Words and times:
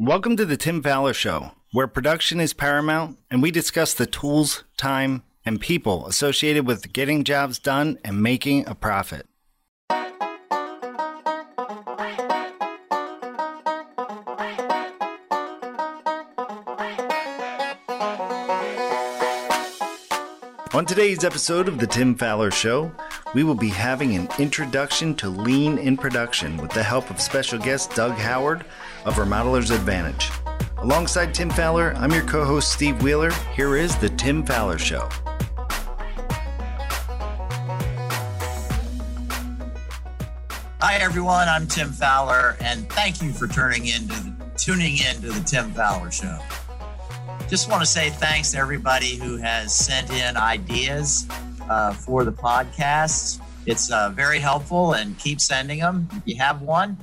Welcome 0.00 0.36
to 0.36 0.46
the 0.46 0.56
Tim 0.56 0.80
Fowler 0.80 1.12
Show, 1.12 1.50
where 1.72 1.88
production 1.88 2.38
is 2.38 2.52
paramount 2.52 3.18
and 3.32 3.42
we 3.42 3.50
discuss 3.50 3.92
the 3.92 4.06
tools, 4.06 4.62
time, 4.76 5.24
and 5.44 5.60
people 5.60 6.06
associated 6.06 6.68
with 6.68 6.92
getting 6.92 7.24
jobs 7.24 7.58
done 7.58 7.98
and 8.04 8.22
making 8.22 8.68
a 8.68 8.76
profit. 8.76 9.26
On 20.74 20.86
today's 20.86 21.24
episode 21.24 21.66
of 21.66 21.80
The 21.80 21.88
Tim 21.88 22.14
Fowler 22.14 22.52
Show, 22.52 22.92
we 23.34 23.42
will 23.42 23.56
be 23.56 23.70
having 23.70 24.14
an 24.14 24.28
introduction 24.38 25.16
to 25.16 25.28
lean 25.28 25.76
in 25.76 25.96
production 25.96 26.56
with 26.58 26.70
the 26.70 26.84
help 26.84 27.10
of 27.10 27.20
special 27.20 27.58
guest 27.58 27.96
Doug 27.96 28.12
Howard 28.12 28.64
of 29.04 29.18
Remodeler's 29.18 29.70
Advantage. 29.70 30.30
Alongside 30.78 31.34
Tim 31.34 31.50
Fowler, 31.50 31.92
I'm 31.96 32.12
your 32.12 32.24
co 32.24 32.44
host 32.44 32.72
Steve 32.72 33.02
Wheeler. 33.02 33.32
Here 33.54 33.76
is 33.76 33.96
The 33.96 34.08
Tim 34.10 34.44
Fowler 34.44 34.78
Show. 34.78 35.08
Hi 40.80 40.94
everyone, 41.00 41.48
I'm 41.48 41.66
Tim 41.66 41.90
Fowler, 41.90 42.56
and 42.60 42.88
thank 42.92 43.20
you 43.20 43.32
for 43.32 43.48
turning 43.48 43.86
in 43.86 44.06
the, 44.06 44.32
tuning 44.56 44.98
in 44.98 45.20
to 45.22 45.32
the 45.32 45.44
Tim 45.44 45.72
Fowler 45.72 46.10
Show. 46.10 46.38
Just 47.48 47.68
want 47.68 47.82
to 47.82 47.86
say 47.86 48.10
thanks 48.10 48.52
to 48.52 48.58
everybody 48.58 49.16
who 49.16 49.36
has 49.38 49.74
sent 49.74 50.10
in 50.12 50.36
ideas 50.36 51.26
uh, 51.68 51.92
for 51.92 52.24
the 52.24 52.32
podcast. 52.32 53.40
It's 53.66 53.90
uh, 53.90 54.10
very 54.10 54.38
helpful, 54.38 54.92
and 54.92 55.18
keep 55.18 55.40
sending 55.40 55.80
them. 55.80 56.08
If 56.12 56.22
you 56.26 56.36
have 56.36 56.62
one, 56.62 56.96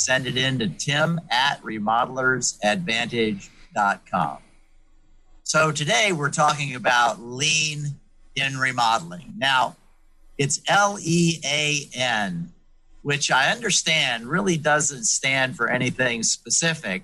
send 0.00 0.26
it 0.26 0.36
in 0.36 0.58
to 0.58 0.68
tim 0.68 1.20
at 1.30 1.62
remodelersadvantage.com. 1.62 4.38
So 5.42 5.72
today 5.72 6.12
we're 6.12 6.30
talking 6.30 6.74
about 6.74 7.20
lean 7.20 7.96
in 8.34 8.58
remodeling. 8.58 9.32
Now, 9.36 9.76
it's 10.38 10.60
L 10.68 10.98
E 11.00 11.38
A 11.44 11.88
N 11.94 12.52
which 13.02 13.30
I 13.30 13.50
understand 13.50 14.26
really 14.26 14.56
doesn't 14.56 15.04
stand 15.04 15.56
for 15.56 15.70
anything 15.70 16.22
specific. 16.22 17.02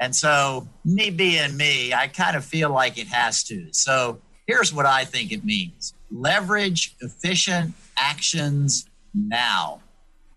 And 0.00 0.14
so, 0.14 0.68
me 0.84 1.10
being 1.10 1.56
me, 1.56 1.94
I 1.94 2.08
kind 2.08 2.36
of 2.36 2.44
feel 2.44 2.70
like 2.70 2.98
it 2.98 3.08
has 3.08 3.42
to. 3.44 3.68
So, 3.72 4.20
here's 4.46 4.72
what 4.72 4.86
I 4.86 5.04
think 5.04 5.32
it 5.32 5.44
means 5.44 5.94
leverage 6.10 6.94
efficient 7.00 7.74
actions 7.98 8.86
now. 9.14 9.80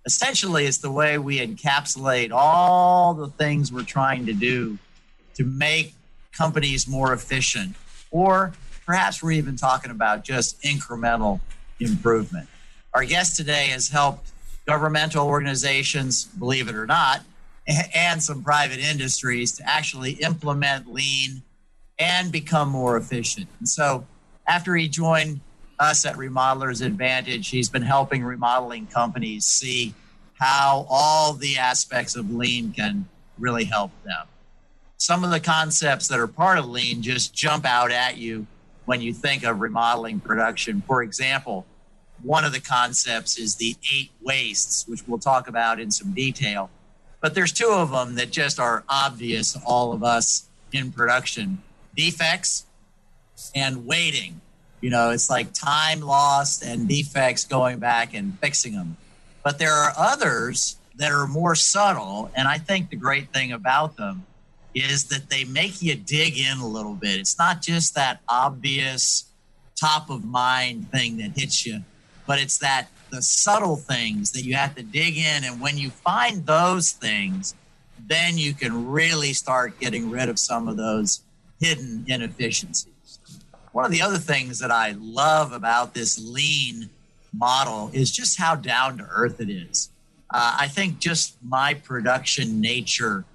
Essentially, 0.10 0.66
it's 0.66 0.80
the 0.80 0.90
way 0.90 1.20
we 1.20 1.38
encapsulate 1.38 2.32
all 2.32 3.14
the 3.14 3.28
things 3.28 3.72
we're 3.72 3.84
trying 3.84 4.26
to 4.26 4.34
do 4.34 4.80
to 5.36 5.44
make 5.44 5.94
companies 6.36 6.88
more 6.88 7.14
efficient, 7.14 7.76
or 8.10 8.54
perhaps 8.88 9.22
we're 9.22 9.34
even 9.34 9.56
talking 9.56 9.92
about 9.92 10.24
just 10.24 10.60
incremental 10.64 11.42
improvement. 11.80 12.50
Our 12.92 13.06
guest 13.06 13.36
today 13.36 13.68
has 13.68 13.90
helped 13.90 14.32
governmental 14.66 15.28
organizations, 15.28 16.26
believe 16.26 16.68
it 16.68 16.74
or 16.74 16.88
not, 16.88 17.22
and 17.94 18.24
some 18.24 18.44
private 18.44 18.80
industries 18.80 19.52
to 19.58 19.70
actually 19.70 20.14
implement 20.14 20.92
lean 20.92 21.44
and 22.00 22.32
become 22.32 22.70
more 22.70 22.98
efficient. 22.98 23.46
And 23.60 23.70
so, 23.70 24.08
after 24.48 24.76
he 24.76 24.88
joined 24.88 25.42
us 25.80 26.06
at 26.06 26.16
Remodelers 26.16 26.86
Advantage, 26.86 27.50
he's 27.50 27.70
been 27.70 27.82
helping 27.82 28.24
remodeling 28.24 28.88
companies 28.88 29.46
see 29.46 29.94
how 30.40 30.86
all 30.90 31.34
the 31.34 31.58
aspects 31.58 32.16
of 32.16 32.34
lean 32.34 32.72
can 32.72 33.08
really 33.38 33.66
help 33.66 33.92
them. 34.04 34.28
Some 34.98 35.24
of 35.24 35.32
the 35.32 35.40
concepts 35.40 36.08
that 36.10 36.20
are 36.20 36.28
part 36.28 36.58
of 36.58 36.68
lean 36.68 37.02
just 37.02 37.34
jump 37.34 37.66
out 37.66 37.92
at 37.92 38.18
you 38.18 38.48
when 38.86 39.02
you 39.02 39.14
think 39.14 39.44
of 39.44 39.62
remodeling 39.62 40.20
production. 40.20 40.82
For 40.86 41.04
example, 41.04 41.66
one 42.22 42.44
of 42.44 42.52
the 42.52 42.60
concepts 42.60 43.38
is 43.38 43.56
the 43.56 43.76
eight 43.94 44.12
wastes, 44.22 44.88
which 44.88 45.08
we'll 45.08 45.20
talk 45.20 45.48
about 45.48 45.80
in 45.80 45.92
some 45.92 46.14
detail. 46.14 46.70
But 47.22 47.34
there's 47.34 47.54
two 47.54 47.70
of 47.70 47.92
them 47.92 48.16
that 48.16 48.32
just 48.32 48.60
are 48.60 48.84
obvious 48.90 49.54
to 49.54 49.62
all 49.66 49.94
of 49.94 50.04
us 50.04 50.50
in 50.72 50.92
production 50.92 51.62
defects 51.96 52.66
and 53.56 53.86
waiting. 53.86 54.42
You 54.82 54.90
know, 54.90 55.12
it's 55.12 55.30
like 55.30 55.54
time 55.54 56.02
lost 56.02 56.64
and 56.64 56.88
defects 56.88 57.46
going 57.46 57.80
back 57.80 58.14
and 58.14 58.38
fixing 58.40 58.74
them. 58.74 58.98
But 59.44 59.60
there 59.60 59.74
are 59.74 59.94
others 59.98 60.78
that 60.96 61.12
are 61.12 61.28
more 61.28 61.56
subtle. 61.56 62.32
And 62.36 62.48
I 62.48 62.58
think 62.58 62.90
the 62.90 62.96
great 62.96 63.34
thing 63.34 63.52
about 63.52 63.98
them 63.98 64.26
is 64.74 65.06
that 65.06 65.30
they 65.30 65.44
make 65.46 65.82
you 65.82 65.96
dig 65.96 66.38
in 66.38 66.60
a 66.60 66.68
little 66.68 66.94
bit. 66.94 67.20
It's 67.20 67.38
not 67.38 67.62
just 67.62 67.96
that 67.96 68.22
obvious 68.30 69.26
top 69.76 70.10
of 70.10 70.26
mind 70.26 70.92
thing 70.92 71.18
that 71.18 71.32
hits 71.38 71.66
you 71.66 71.84
but 72.30 72.40
it's 72.40 72.60
that 72.60 72.90
the 73.10 73.24
subtle 73.24 73.76
things 73.76 74.34
that 74.34 74.44
you 74.44 74.54
have 74.54 74.76
to 74.76 74.84
dig 74.84 75.18
in. 75.18 75.44
And 75.44 75.60
when 75.60 75.80
you 75.80 75.90
find 75.90 76.46
those 76.46 76.92
things, 76.92 77.56
then 78.06 78.38
you 78.38 78.54
can 78.54 78.88
really 78.88 79.34
start 79.34 79.80
getting 79.80 80.12
rid 80.12 80.30
of 80.30 80.38
some 80.38 80.68
of 80.68 80.78
those 80.78 81.22
hidden 81.60 82.06
inefficiencies. 82.08 82.94
One 83.72 83.86
of 83.86 83.92
the 83.92 84.02
other 84.02 84.18
things 84.18 84.60
that 84.60 84.72
I 84.72 84.96
love 85.00 85.52
about 85.54 85.94
this 85.94 86.20
lean 86.20 86.90
model 87.34 87.92
is 87.94 88.12
just 88.12 88.40
how 88.40 88.56
down 88.56 88.98
to 88.98 89.08
earth 89.10 89.40
it 89.40 89.50
is. 89.50 89.90
Uh, 90.32 90.58
I 90.60 90.68
think 90.68 91.00
just 91.00 91.38
my 91.44 91.74
production 91.74 92.62
nature 92.62 93.26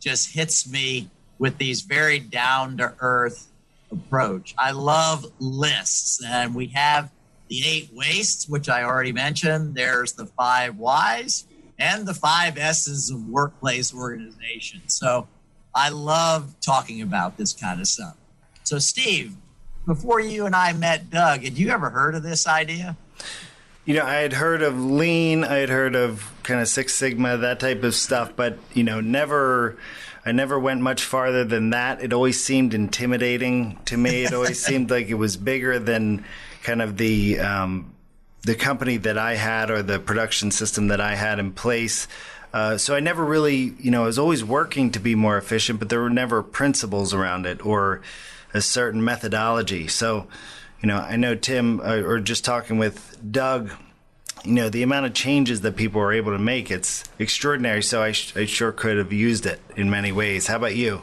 just 0.00 0.34
hits 0.34 0.68
me 0.68 1.10
with 1.38 1.58
these 1.58 1.82
very 1.82 2.18
down 2.18 2.76
to 2.78 2.94
earth 3.00 3.48
approach. 3.90 4.54
I 4.58 4.72
love 4.72 5.26
lists, 5.38 6.22
and 6.24 6.54
we 6.54 6.66
have 6.68 7.10
the 7.48 7.62
eight 7.66 7.90
wastes, 7.92 8.48
which 8.48 8.68
I 8.68 8.82
already 8.82 9.12
mentioned. 9.12 9.74
There's 9.74 10.12
the 10.12 10.26
five 10.26 10.76
whys 10.76 11.46
and 11.78 12.06
the 12.06 12.14
five 12.14 12.56
S's 12.56 13.10
of 13.10 13.28
workplace 13.28 13.94
organization. 13.94 14.82
So 14.86 15.28
I 15.74 15.88
love 15.88 16.54
talking 16.60 17.02
about 17.02 17.36
this 17.36 17.52
kind 17.52 17.80
of 17.80 17.86
stuff. 17.86 18.16
So, 18.62 18.78
Steve, 18.78 19.36
before 19.86 20.20
you 20.20 20.46
and 20.46 20.54
I 20.54 20.72
met 20.72 21.10
Doug, 21.10 21.42
had 21.42 21.58
you 21.58 21.70
ever 21.70 21.90
heard 21.90 22.14
of 22.14 22.22
this 22.22 22.46
idea? 22.46 22.96
You 23.84 23.94
know, 23.94 24.04
I 24.04 24.14
had 24.14 24.32
heard 24.32 24.62
of 24.62 24.82
lean, 24.82 25.44
I 25.44 25.56
had 25.56 25.68
heard 25.68 25.94
of 25.94 26.32
kind 26.42 26.60
of 26.60 26.68
Six 26.68 26.94
Sigma, 26.94 27.36
that 27.38 27.60
type 27.60 27.82
of 27.82 27.94
stuff, 27.94 28.32
but, 28.34 28.58
you 28.72 28.84
know, 28.84 29.00
never. 29.00 29.76
I 30.26 30.32
never 30.32 30.58
went 30.58 30.80
much 30.80 31.04
farther 31.04 31.44
than 31.44 31.68
that. 31.70 32.02
It 32.02 32.14
always 32.14 32.42
seemed 32.42 32.72
intimidating 32.72 33.78
to 33.84 33.98
me. 33.98 34.24
It 34.24 34.32
always 34.32 34.58
seemed 34.64 34.90
like 34.90 35.08
it 35.08 35.14
was 35.14 35.36
bigger 35.36 35.78
than 35.78 36.24
kind 36.62 36.80
of 36.80 36.96
the 36.96 37.40
um, 37.40 37.94
the 38.44 38.54
company 38.54 38.96
that 38.98 39.18
I 39.18 39.34
had 39.34 39.70
or 39.70 39.82
the 39.82 39.98
production 39.98 40.50
system 40.50 40.88
that 40.88 41.00
I 41.00 41.14
had 41.14 41.38
in 41.38 41.52
place. 41.52 42.08
Uh, 42.52 42.78
so 42.78 42.94
I 42.94 43.00
never 43.00 43.24
really, 43.24 43.74
you 43.78 43.90
know, 43.90 44.04
I 44.04 44.06
was 44.06 44.18
always 44.18 44.44
working 44.44 44.92
to 44.92 45.00
be 45.00 45.14
more 45.14 45.36
efficient, 45.36 45.78
but 45.78 45.88
there 45.88 46.00
were 46.00 46.08
never 46.08 46.42
principles 46.42 47.12
around 47.12 47.46
it 47.46 47.64
or 47.66 48.00
a 48.54 48.62
certain 48.62 49.04
methodology. 49.04 49.88
So, 49.88 50.28
you 50.80 50.86
know, 50.86 50.96
I 50.96 51.16
know 51.16 51.34
Tim, 51.34 51.80
uh, 51.80 51.96
or 51.96 52.20
just 52.20 52.44
talking 52.44 52.78
with 52.78 53.18
Doug, 53.30 53.70
you 54.44 54.54
know, 54.54 54.68
the 54.68 54.82
amount 54.82 55.06
of 55.06 55.14
changes 55.14 55.62
that 55.62 55.76
people 55.76 56.00
are 56.00 56.12
able 56.12 56.32
to 56.32 56.38
make, 56.38 56.70
it's 56.70 57.04
extraordinary. 57.18 57.82
So 57.82 58.02
I, 58.02 58.12
sh- 58.12 58.36
I 58.36 58.44
sure 58.46 58.72
could 58.72 58.96
have 58.96 59.12
used 59.12 59.44
it 59.46 59.60
in 59.76 59.90
many 59.90 60.12
ways. 60.12 60.46
How 60.46 60.56
about 60.56 60.76
you? 60.76 61.02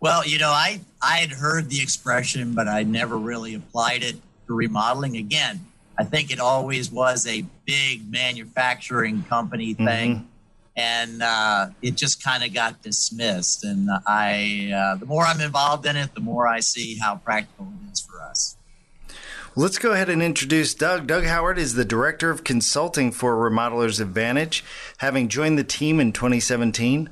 Well, 0.00 0.26
you 0.26 0.38
know, 0.38 0.50
I, 0.50 0.80
I 1.00 1.18
had 1.18 1.30
heard 1.30 1.70
the 1.70 1.80
expression, 1.80 2.54
but 2.54 2.68
I 2.68 2.82
never 2.82 3.16
really 3.16 3.54
applied 3.54 4.02
it 4.02 4.16
to 4.46 4.54
remodeling. 4.54 5.16
Again, 5.16 5.60
I 5.98 6.04
think 6.04 6.30
it 6.30 6.40
always 6.40 6.90
was 6.90 7.26
a 7.26 7.44
big 7.64 8.10
manufacturing 8.10 9.22
company 9.22 9.72
thing. 9.72 10.16
Mm-hmm. 10.16 10.26
And 10.76 11.22
uh, 11.22 11.68
it 11.80 11.96
just 11.96 12.22
kind 12.22 12.44
of 12.44 12.52
got 12.52 12.82
dismissed. 12.82 13.64
And 13.64 13.88
I, 14.06 14.72
uh, 14.74 14.96
the 14.96 15.06
more 15.06 15.22
I'm 15.22 15.40
involved 15.40 15.86
in 15.86 15.96
it, 15.96 16.14
the 16.14 16.20
more 16.20 16.46
I 16.46 16.60
see 16.60 16.98
how 16.98 17.16
practical 17.16 17.66
it 17.66 17.92
is 17.92 18.00
for 18.00 18.20
us. 18.20 18.56
Let's 19.58 19.78
go 19.78 19.92
ahead 19.92 20.10
and 20.10 20.22
introduce 20.22 20.74
Doug. 20.74 21.06
Doug 21.06 21.24
Howard 21.24 21.56
is 21.56 21.74
the 21.74 21.84
Director 21.86 22.28
of 22.28 22.44
Consulting 22.44 23.10
for 23.10 23.36
Remodelers 23.36 24.02
Advantage, 24.02 24.62
having 24.98 25.28
joined 25.28 25.58
the 25.58 25.64
team 25.64 25.98
in 25.98 26.12
2017. 26.12 27.08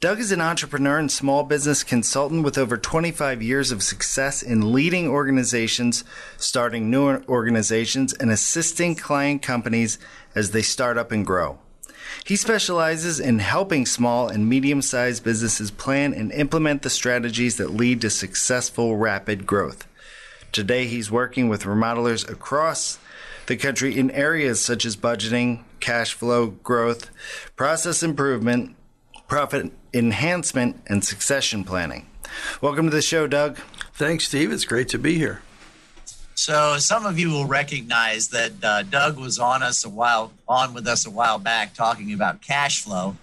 Doug 0.00 0.20
is 0.20 0.30
an 0.30 0.40
entrepreneur 0.40 0.96
and 0.96 1.10
small 1.10 1.42
business 1.42 1.82
consultant 1.82 2.44
with 2.44 2.56
over 2.56 2.76
25 2.76 3.42
years 3.42 3.72
of 3.72 3.82
success 3.82 4.44
in 4.44 4.72
leading 4.72 5.08
organizations, 5.08 6.04
starting 6.36 6.88
new 6.88 7.20
organizations, 7.28 8.12
and 8.12 8.30
assisting 8.30 8.94
client 8.94 9.42
companies 9.42 9.98
as 10.36 10.52
they 10.52 10.62
start 10.62 10.98
up 10.98 11.10
and 11.10 11.26
grow. 11.26 11.58
He 12.24 12.36
specializes 12.36 13.20
in 13.20 13.38
helping 13.38 13.86
small 13.86 14.28
and 14.28 14.48
medium 14.48 14.82
sized 14.82 15.24
businesses 15.24 15.70
plan 15.70 16.12
and 16.12 16.32
implement 16.32 16.82
the 16.82 16.90
strategies 16.90 17.56
that 17.56 17.70
lead 17.74 18.00
to 18.02 18.10
successful 18.10 18.96
rapid 18.96 19.46
growth. 19.46 19.86
Today, 20.52 20.86
he's 20.86 21.10
working 21.10 21.48
with 21.48 21.64
remodelers 21.64 22.28
across 22.30 22.98
the 23.46 23.56
country 23.56 23.98
in 23.98 24.10
areas 24.10 24.62
such 24.62 24.84
as 24.84 24.96
budgeting, 24.96 25.62
cash 25.80 26.12
flow 26.12 26.48
growth, 26.48 27.10
process 27.56 28.02
improvement, 28.02 28.76
profit 29.26 29.72
enhancement, 29.92 30.80
and 30.86 31.04
succession 31.04 31.64
planning. 31.64 32.06
Welcome 32.60 32.86
to 32.86 32.94
the 32.94 33.02
show, 33.02 33.26
Doug. 33.26 33.58
Thanks, 33.94 34.26
Steve. 34.26 34.52
It's 34.52 34.64
great 34.64 34.88
to 34.90 34.98
be 34.98 35.14
here. 35.14 35.42
So 36.38 36.78
some 36.78 37.04
of 37.04 37.18
you 37.18 37.30
will 37.30 37.46
recognize 37.46 38.28
that 38.28 38.52
uh, 38.62 38.84
Doug 38.84 39.18
was 39.18 39.40
on 39.40 39.60
us 39.60 39.84
a 39.84 39.88
while 39.88 40.30
on 40.46 40.72
with 40.72 40.86
us 40.86 41.04
a 41.04 41.10
while 41.10 41.40
back 41.40 41.74
talking 41.74 42.12
about 42.12 42.42
cash 42.42 42.84
flow. 42.84 43.16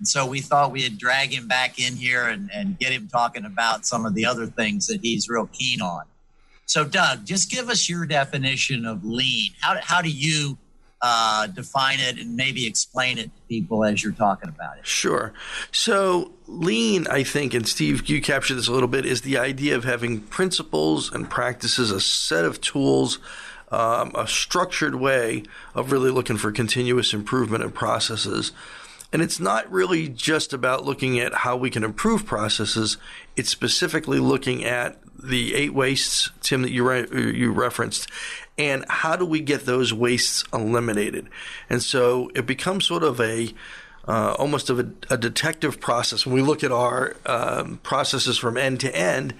And 0.00 0.08
so 0.08 0.26
we 0.26 0.40
thought 0.40 0.72
we'd 0.72 0.98
drag 0.98 1.32
him 1.32 1.46
back 1.46 1.78
in 1.78 1.94
here 1.94 2.24
and, 2.24 2.50
and 2.52 2.76
get 2.76 2.90
him 2.90 3.06
talking 3.06 3.44
about 3.44 3.86
some 3.86 4.04
of 4.04 4.16
the 4.16 4.26
other 4.26 4.46
things 4.46 4.88
that 4.88 4.98
he's 5.00 5.28
real 5.28 5.46
keen 5.52 5.80
on. 5.80 6.06
So, 6.64 6.84
Doug, 6.84 7.24
just 7.24 7.52
give 7.52 7.68
us 7.68 7.88
your 7.88 8.04
definition 8.04 8.84
of 8.84 9.04
lean. 9.04 9.52
How, 9.60 9.78
how 9.80 10.02
do 10.02 10.10
you 10.10 10.58
uh, 11.02 11.46
define 11.48 12.00
it 12.00 12.18
and 12.18 12.36
maybe 12.36 12.66
explain 12.66 13.18
it 13.18 13.24
to 13.24 13.42
people 13.48 13.84
as 13.84 14.02
you're 14.02 14.12
talking 14.12 14.48
about 14.48 14.78
it? 14.78 14.86
Sure. 14.86 15.32
So, 15.72 16.32
lean, 16.46 17.06
I 17.08 17.22
think, 17.22 17.54
and 17.54 17.66
Steve, 17.66 18.08
you 18.08 18.20
captured 18.20 18.54
this 18.54 18.68
a 18.68 18.72
little 18.72 18.88
bit, 18.88 19.04
is 19.04 19.22
the 19.22 19.38
idea 19.38 19.76
of 19.76 19.84
having 19.84 20.20
principles 20.20 21.12
and 21.12 21.28
practices, 21.28 21.90
a 21.90 22.00
set 22.00 22.44
of 22.44 22.60
tools. 22.60 23.18
Um, 23.68 24.12
a 24.14 24.28
structured 24.28 24.94
way 24.94 25.42
of 25.74 25.90
really 25.90 26.12
looking 26.12 26.36
for 26.36 26.52
continuous 26.52 27.12
improvement 27.12 27.64
in 27.64 27.72
processes 27.72 28.52
and 29.12 29.22
it's 29.22 29.40
not 29.40 29.70
really 29.70 30.08
just 30.08 30.52
about 30.52 30.84
looking 30.84 31.18
at 31.18 31.32
how 31.32 31.56
we 31.56 31.70
can 31.70 31.84
improve 31.84 32.26
processes. 32.26 32.96
It's 33.36 33.50
specifically 33.50 34.18
looking 34.18 34.64
at 34.64 34.98
the 35.18 35.54
eight 35.54 35.72
wastes, 35.72 36.30
Tim, 36.40 36.62
that 36.62 36.70
you 36.70 36.88
re- 36.88 37.06
you 37.10 37.52
referenced, 37.52 38.10
and 38.58 38.84
how 38.88 39.16
do 39.16 39.24
we 39.24 39.40
get 39.40 39.66
those 39.66 39.92
wastes 39.92 40.44
eliminated? 40.52 41.28
And 41.68 41.82
so 41.82 42.30
it 42.34 42.46
becomes 42.46 42.86
sort 42.86 43.02
of 43.02 43.20
a 43.20 43.52
uh, 44.08 44.36
almost 44.38 44.70
of 44.70 44.78
a, 44.78 44.88
a, 45.10 45.16
detective 45.16 45.80
process 45.80 46.24
when 46.24 46.34
we 46.34 46.40
look 46.40 46.62
at 46.62 46.70
our 46.70 47.16
um, 47.26 47.80
processes 47.82 48.38
from 48.38 48.56
end 48.56 48.78
to 48.78 48.96
end. 48.96 49.34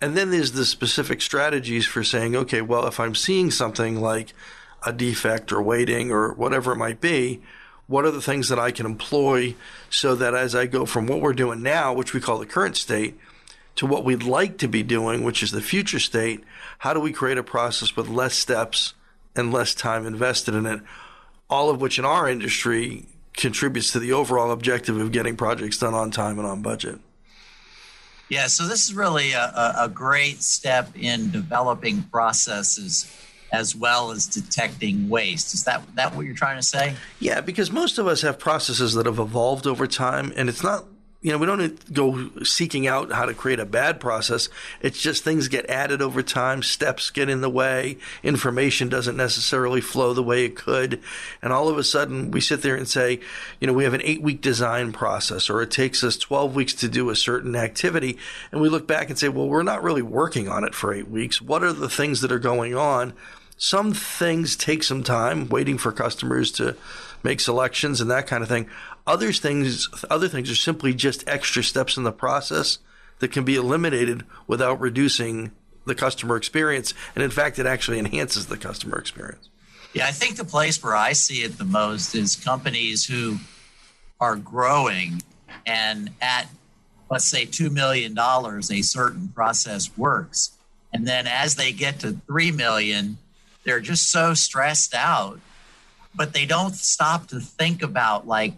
And 0.00 0.16
then 0.16 0.32
there's 0.32 0.52
the 0.52 0.64
specific 0.64 1.22
strategies 1.22 1.86
for 1.86 2.02
saying, 2.02 2.34
okay, 2.34 2.60
well, 2.60 2.86
if 2.88 2.98
I'm 2.98 3.14
seeing 3.14 3.52
something 3.52 4.00
like 4.00 4.32
a 4.84 4.92
defect 4.92 5.52
or 5.52 5.62
waiting 5.62 6.10
or 6.10 6.32
whatever 6.32 6.72
it 6.72 6.76
might 6.76 7.00
be, 7.00 7.40
what 7.86 8.04
are 8.04 8.10
the 8.10 8.22
things 8.22 8.48
that 8.48 8.58
I 8.58 8.70
can 8.70 8.86
employ 8.86 9.54
so 9.88 10.14
that 10.14 10.34
as 10.34 10.54
I 10.54 10.66
go 10.66 10.84
from 10.84 11.06
what 11.06 11.20
we're 11.20 11.32
doing 11.32 11.62
now, 11.62 11.92
which 11.92 12.12
we 12.12 12.20
call 12.20 12.38
the 12.38 12.46
current 12.46 12.76
state, 12.76 13.18
to 13.78 13.86
what 13.86 14.04
we'd 14.04 14.24
like 14.24 14.58
to 14.58 14.66
be 14.66 14.82
doing, 14.82 15.22
which 15.22 15.40
is 15.40 15.52
the 15.52 15.60
future 15.60 16.00
state, 16.00 16.42
how 16.78 16.92
do 16.92 16.98
we 16.98 17.12
create 17.12 17.38
a 17.38 17.44
process 17.44 17.94
with 17.94 18.08
less 18.08 18.34
steps 18.34 18.94
and 19.36 19.52
less 19.52 19.72
time 19.72 20.04
invested 20.04 20.52
in 20.52 20.66
it? 20.66 20.80
All 21.48 21.70
of 21.70 21.80
which 21.80 21.96
in 21.96 22.04
our 22.04 22.28
industry 22.28 23.06
contributes 23.36 23.92
to 23.92 24.00
the 24.00 24.12
overall 24.12 24.50
objective 24.50 24.96
of 24.96 25.12
getting 25.12 25.36
projects 25.36 25.78
done 25.78 25.94
on 25.94 26.10
time 26.10 26.40
and 26.40 26.46
on 26.48 26.60
budget. 26.60 26.98
Yeah, 28.28 28.48
so 28.48 28.66
this 28.66 28.84
is 28.84 28.94
really 28.94 29.30
a, 29.30 29.74
a 29.78 29.88
great 29.88 30.42
step 30.42 30.90
in 30.96 31.30
developing 31.30 32.02
processes 32.02 33.14
as 33.52 33.76
well 33.76 34.10
as 34.10 34.26
detecting 34.26 35.08
waste. 35.08 35.54
Is 35.54 35.62
that 35.64 35.84
that 35.94 36.16
what 36.16 36.26
you're 36.26 36.34
trying 36.34 36.56
to 36.56 36.66
say? 36.66 36.96
Yeah, 37.20 37.42
because 37.42 37.70
most 37.70 37.98
of 37.98 38.08
us 38.08 38.22
have 38.22 38.40
processes 38.40 38.94
that 38.94 39.06
have 39.06 39.20
evolved 39.20 39.68
over 39.68 39.86
time, 39.86 40.32
and 40.34 40.48
it's 40.48 40.64
not. 40.64 40.84
You 41.20 41.32
know, 41.32 41.38
we 41.38 41.46
don't 41.46 41.92
go 41.92 42.30
seeking 42.44 42.86
out 42.86 43.10
how 43.10 43.24
to 43.24 43.34
create 43.34 43.58
a 43.58 43.66
bad 43.66 43.98
process. 43.98 44.48
It's 44.80 45.02
just 45.02 45.24
things 45.24 45.48
get 45.48 45.68
added 45.68 46.00
over 46.00 46.22
time, 46.22 46.62
steps 46.62 47.10
get 47.10 47.28
in 47.28 47.40
the 47.40 47.50
way, 47.50 47.98
information 48.22 48.88
doesn't 48.88 49.16
necessarily 49.16 49.80
flow 49.80 50.14
the 50.14 50.22
way 50.22 50.44
it 50.44 50.54
could. 50.54 51.00
And 51.42 51.52
all 51.52 51.68
of 51.68 51.76
a 51.76 51.82
sudden, 51.82 52.30
we 52.30 52.40
sit 52.40 52.62
there 52.62 52.76
and 52.76 52.86
say, 52.86 53.18
you 53.58 53.66
know, 53.66 53.72
we 53.72 53.82
have 53.82 53.94
an 53.94 54.02
eight 54.04 54.22
week 54.22 54.40
design 54.40 54.92
process, 54.92 55.50
or 55.50 55.60
it 55.60 55.72
takes 55.72 56.04
us 56.04 56.16
12 56.16 56.54
weeks 56.54 56.74
to 56.74 56.88
do 56.88 57.10
a 57.10 57.16
certain 57.16 57.56
activity. 57.56 58.16
And 58.52 58.60
we 58.60 58.68
look 58.68 58.86
back 58.86 59.10
and 59.10 59.18
say, 59.18 59.28
well, 59.28 59.48
we're 59.48 59.64
not 59.64 59.82
really 59.82 60.02
working 60.02 60.48
on 60.48 60.62
it 60.62 60.74
for 60.74 60.94
eight 60.94 61.08
weeks. 61.08 61.42
What 61.42 61.64
are 61.64 61.72
the 61.72 61.88
things 61.88 62.20
that 62.20 62.30
are 62.30 62.38
going 62.38 62.76
on? 62.76 63.12
Some 63.56 63.92
things 63.92 64.54
take 64.54 64.84
some 64.84 65.02
time, 65.02 65.48
waiting 65.48 65.78
for 65.78 65.90
customers 65.90 66.52
to 66.52 66.76
make 67.24 67.40
selections 67.40 68.00
and 68.00 68.08
that 68.08 68.28
kind 68.28 68.44
of 68.44 68.48
thing. 68.48 68.68
Other 69.08 69.32
things, 69.32 69.88
other 70.10 70.28
things 70.28 70.50
are 70.50 70.54
simply 70.54 70.92
just 70.92 71.26
extra 71.26 71.64
steps 71.64 71.96
in 71.96 72.04
the 72.04 72.12
process 72.12 72.78
that 73.20 73.32
can 73.32 73.42
be 73.42 73.56
eliminated 73.56 74.24
without 74.46 74.78
reducing 74.78 75.50
the 75.86 75.94
customer 75.94 76.36
experience. 76.36 76.92
And 77.14 77.24
in 77.24 77.30
fact, 77.30 77.58
it 77.58 77.66
actually 77.66 77.98
enhances 77.98 78.46
the 78.46 78.58
customer 78.58 78.98
experience. 78.98 79.48
Yeah, 79.94 80.06
I 80.06 80.12
think 80.12 80.36
the 80.36 80.44
place 80.44 80.82
where 80.82 80.94
I 80.94 81.14
see 81.14 81.42
it 81.42 81.56
the 81.56 81.64
most 81.64 82.14
is 82.14 82.36
companies 82.36 83.06
who 83.06 83.38
are 84.20 84.36
growing 84.36 85.22
and 85.64 86.10
at, 86.20 86.46
let's 87.10 87.24
say, 87.24 87.46
$2 87.46 87.72
million, 87.72 88.16
a 88.18 88.82
certain 88.82 89.28
process 89.28 89.90
works. 89.96 90.52
And 90.92 91.08
then 91.08 91.26
as 91.26 91.54
they 91.54 91.72
get 91.72 92.00
to 92.00 92.12
3 92.26 92.52
million, 92.52 93.16
they're 93.64 93.80
just 93.80 94.10
so 94.10 94.34
stressed 94.34 94.94
out 94.94 95.40
but 96.14 96.32
they 96.32 96.44
don't 96.44 96.74
stop 96.74 97.28
to 97.28 97.38
think 97.38 97.82
about 97.82 98.26
like 98.26 98.54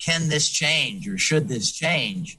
can 0.00 0.28
this 0.28 0.48
change 0.48 1.06
or 1.06 1.18
should 1.18 1.48
this 1.48 1.70
change? 1.70 2.38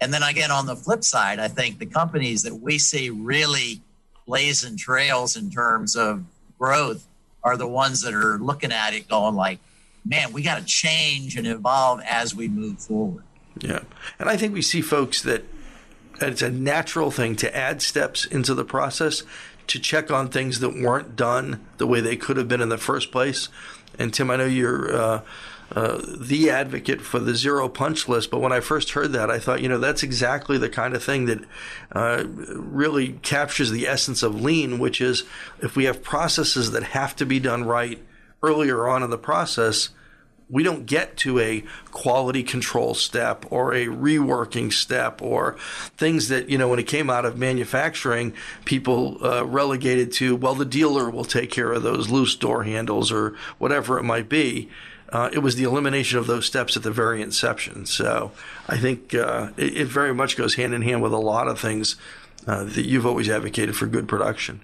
And 0.00 0.12
then 0.12 0.22
again 0.22 0.50
on 0.50 0.66
the 0.66 0.76
flip 0.76 1.02
side 1.04 1.38
i 1.38 1.48
think 1.48 1.78
the 1.78 1.86
companies 1.86 2.42
that 2.42 2.54
we 2.54 2.78
see 2.78 3.08
really 3.10 3.80
blazing 4.26 4.76
trails 4.76 5.36
in 5.36 5.50
terms 5.50 5.96
of 5.96 6.24
growth 6.58 7.06
are 7.42 7.56
the 7.56 7.66
ones 7.66 8.02
that 8.02 8.12
are 8.12 8.38
looking 8.38 8.72
at 8.72 8.92
it 8.92 9.08
going 9.08 9.34
like 9.34 9.58
man 10.04 10.32
we 10.32 10.42
got 10.42 10.58
to 10.58 10.64
change 10.64 11.36
and 11.36 11.46
evolve 11.46 12.00
as 12.06 12.34
we 12.34 12.48
move 12.48 12.78
forward. 12.78 13.24
Yeah. 13.58 13.80
And 14.18 14.28
i 14.28 14.36
think 14.36 14.52
we 14.52 14.62
see 14.62 14.82
folks 14.82 15.22
that 15.22 15.44
it's 16.20 16.42
a 16.42 16.50
natural 16.50 17.10
thing 17.10 17.36
to 17.36 17.56
add 17.56 17.82
steps 17.82 18.24
into 18.24 18.54
the 18.54 18.64
process 18.64 19.22
to 19.66 19.78
check 19.78 20.10
on 20.10 20.28
things 20.28 20.60
that 20.60 20.70
weren't 20.80 21.16
done 21.16 21.66
the 21.78 21.86
way 21.86 22.00
they 22.00 22.16
could 22.16 22.36
have 22.36 22.48
been 22.48 22.60
in 22.60 22.68
the 22.68 22.78
first 22.78 23.10
place. 23.10 23.48
And 23.98 24.14
Tim, 24.14 24.30
I 24.30 24.36
know 24.36 24.46
you're 24.46 24.94
uh, 24.94 25.20
uh, 25.74 26.00
the 26.18 26.48
advocate 26.48 27.00
for 27.00 27.18
the 27.18 27.34
zero 27.34 27.68
punch 27.68 28.08
list, 28.08 28.30
but 28.30 28.40
when 28.40 28.52
I 28.52 28.60
first 28.60 28.92
heard 28.92 29.12
that, 29.12 29.30
I 29.30 29.38
thought, 29.38 29.60
you 29.60 29.68
know, 29.68 29.78
that's 29.78 30.02
exactly 30.02 30.58
the 30.58 30.68
kind 30.68 30.94
of 30.94 31.02
thing 31.02 31.26
that 31.26 31.44
uh, 31.92 32.24
really 32.26 33.14
captures 33.22 33.70
the 33.70 33.86
essence 33.86 34.22
of 34.22 34.40
lean, 34.40 34.78
which 34.78 35.00
is 35.00 35.24
if 35.60 35.76
we 35.76 35.84
have 35.84 36.02
processes 36.02 36.70
that 36.70 36.84
have 36.84 37.16
to 37.16 37.26
be 37.26 37.40
done 37.40 37.64
right 37.64 37.98
earlier 38.42 38.86
on 38.86 39.02
in 39.02 39.10
the 39.10 39.18
process, 39.18 39.90
we 40.48 40.62
don't 40.62 40.86
get 40.86 41.16
to 41.16 41.40
a 41.40 41.64
quality 41.90 42.42
control 42.42 42.94
step 42.94 43.44
or 43.50 43.74
a 43.74 43.86
reworking 43.86 44.72
step 44.72 45.20
or 45.20 45.56
things 45.96 46.28
that 46.28 46.48
you 46.48 46.56
know 46.56 46.68
when 46.68 46.78
it 46.78 46.86
came 46.86 47.10
out 47.10 47.24
of 47.24 47.36
manufacturing 47.36 48.32
people 48.64 49.18
uh, 49.24 49.44
relegated 49.44 50.12
to 50.12 50.36
well 50.36 50.54
the 50.54 50.64
dealer 50.64 51.10
will 51.10 51.24
take 51.24 51.50
care 51.50 51.72
of 51.72 51.82
those 51.82 52.08
loose 52.08 52.36
door 52.36 52.62
handles 52.62 53.10
or 53.10 53.34
whatever 53.58 53.98
it 53.98 54.04
might 54.04 54.28
be 54.28 54.70
uh, 55.10 55.30
it 55.32 55.38
was 55.38 55.56
the 55.56 55.64
elimination 55.64 56.18
of 56.18 56.26
those 56.26 56.46
steps 56.46 56.76
at 56.76 56.82
the 56.82 56.90
very 56.90 57.22
inception. 57.22 57.86
So 57.86 58.32
i 58.68 58.76
think 58.76 59.14
uh, 59.14 59.50
it, 59.56 59.76
it, 59.76 59.86
very 59.86 60.14
much 60.14 60.36
goes 60.36 60.54
hand 60.54 60.74
in 60.74 60.82
hand 60.82 61.02
with 61.02 61.12
a 61.12 61.18
lot 61.18 61.48
of 61.48 61.60
things 61.60 61.96
uh, 62.46 62.64
that 62.64 62.86
you've 62.86 63.06
always 63.06 63.28
advocated 63.28 63.76
for 63.76 63.86
good 63.86 64.08
production. 64.08 64.60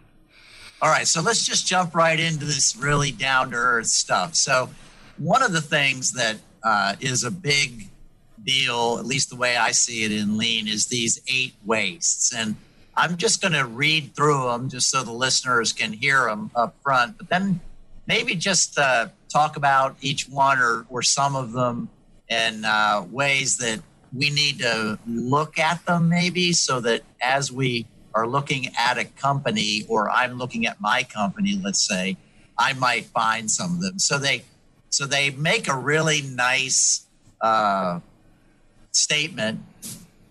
All 0.81 0.91
right 0.91 1.07
so 1.07 1.21
let's 1.21 1.47
just 1.47 1.67
jump 1.67 1.95
right 1.95 2.19
into 2.19 2.45
this 2.45 2.77
really 2.77 3.13
down 3.13 3.51
to 3.51 3.57
earth 3.57 3.87
stuff. 3.87 4.35
So 4.35 4.71
one 5.19 5.43
of 5.43 5.53
the 5.53 5.61
things 5.61 6.13
that 6.13 6.37
uh, 6.63 6.97
is 7.01 7.25
a 7.25 7.31
big 7.31 7.89
deal, 8.43 8.97
at 8.99 9.07
least 9.07 9.31
the 9.31 9.37
way 9.37 9.57
I 9.57 9.71
see 9.71 10.05
it 10.05 10.13
in 10.13 10.37
lean, 10.37 10.67
is 10.69 10.87
these 10.87 11.21
eight 11.29 11.55
wastes. 11.65 12.35
And 12.35 12.57
I'm 12.97 13.17
just 13.17 13.41
going 13.41 13.53
to 13.53 13.65
read 13.65 14.15
through 14.15 14.45
them 14.49 14.69
just 14.69 14.91
so 14.91 15.03
the 15.03 15.13
listeners 15.13 15.73
can 15.73 15.93
hear 15.93 16.25
them 16.27 16.51
up 16.55 16.75
front, 16.83 17.19
but 17.19 17.29
then 17.29 17.61
maybe 18.07 18.35
just 18.35 18.79
uh, 18.79 19.09
talk 19.33 19.57
about 19.57 19.97
each 20.01 20.29
one 20.29 20.59
or, 20.59 20.87
or 20.89 21.03
some 21.03 21.35
of 21.35 21.53
them 21.53 21.89
and 22.29 22.65
uh, 22.65 23.05
ways 23.11 23.57
that 23.59 23.81
we 24.15 24.31
need 24.31 24.59
to 24.59 24.99
look 25.07 25.59
at 25.59 25.85
them, 25.87 26.09
maybe, 26.09 26.53
so 26.53 26.81
that 26.81 27.03
as 27.23 27.51
we 27.51 27.87
are 28.15 28.27
looking 28.27 28.69
at 28.79 28.99
a 28.99 29.05
company 29.05 29.85
or 29.89 30.11
I'm 30.11 30.35
looking 30.35 30.67
at 30.67 30.81
my 30.81 31.03
company, 31.03 31.61
let's 31.63 31.87
say, 31.87 32.17
I 32.59 32.75
might 32.75 33.07
find 33.07 33.51
some 33.51 33.75
of 33.75 33.81
them. 33.81 33.99
So 33.99 34.19
they 34.19 34.45
so 34.91 35.07
they 35.07 35.31
make 35.31 35.69
a 35.69 35.75
really 35.75 36.21
nice 36.21 37.07
uh, 37.41 38.01
statement. 38.91 39.61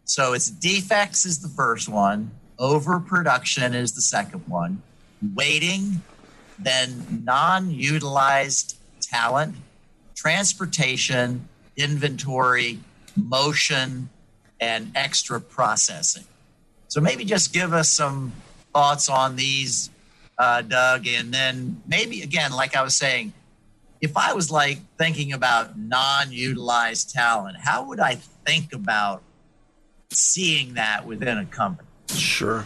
So 0.05 0.33
it's 0.33 0.51
defects 0.51 1.25
is 1.25 1.39
the 1.39 1.47
first 1.47 1.89
one, 1.89 2.31
overproduction 2.59 3.73
is 3.73 3.93
the 3.93 4.01
second 4.01 4.43
one, 4.47 4.83
waiting, 5.35 6.03
then 6.59 7.23
non 7.23 7.71
utilized 7.71 8.77
talent, 9.11 9.55
transportation, 10.15 11.47
inventory, 11.75 12.79
motion, 13.15 14.09
and 14.59 14.91
extra 14.95 15.41
processing. 15.41 16.23
So 16.87 17.01
maybe 17.01 17.25
just 17.25 17.53
give 17.53 17.73
us 17.73 17.89
some 17.89 18.31
thoughts 18.73 19.09
on 19.09 19.35
these, 19.35 19.89
uh, 20.37 20.61
Doug, 20.61 21.07
and 21.07 21.33
then 21.33 21.81
maybe 21.87 22.21
again, 22.21 22.51
like 22.51 22.75
I 22.75 22.83
was 22.83 22.95
saying, 22.95 23.33
if 24.01 24.17
I 24.17 24.33
was 24.33 24.51
like 24.51 24.79
thinking 24.97 25.33
about 25.33 25.77
non 25.77 26.31
utilized 26.31 27.11
talent, 27.13 27.57
how 27.57 27.85
would 27.85 27.99
I 27.99 28.15
think 28.45 28.73
about 28.73 29.21
seeing 30.11 30.73
that 30.73 31.05
within 31.05 31.37
a 31.37 31.45
company? 31.45 31.87
Sure. 32.07 32.65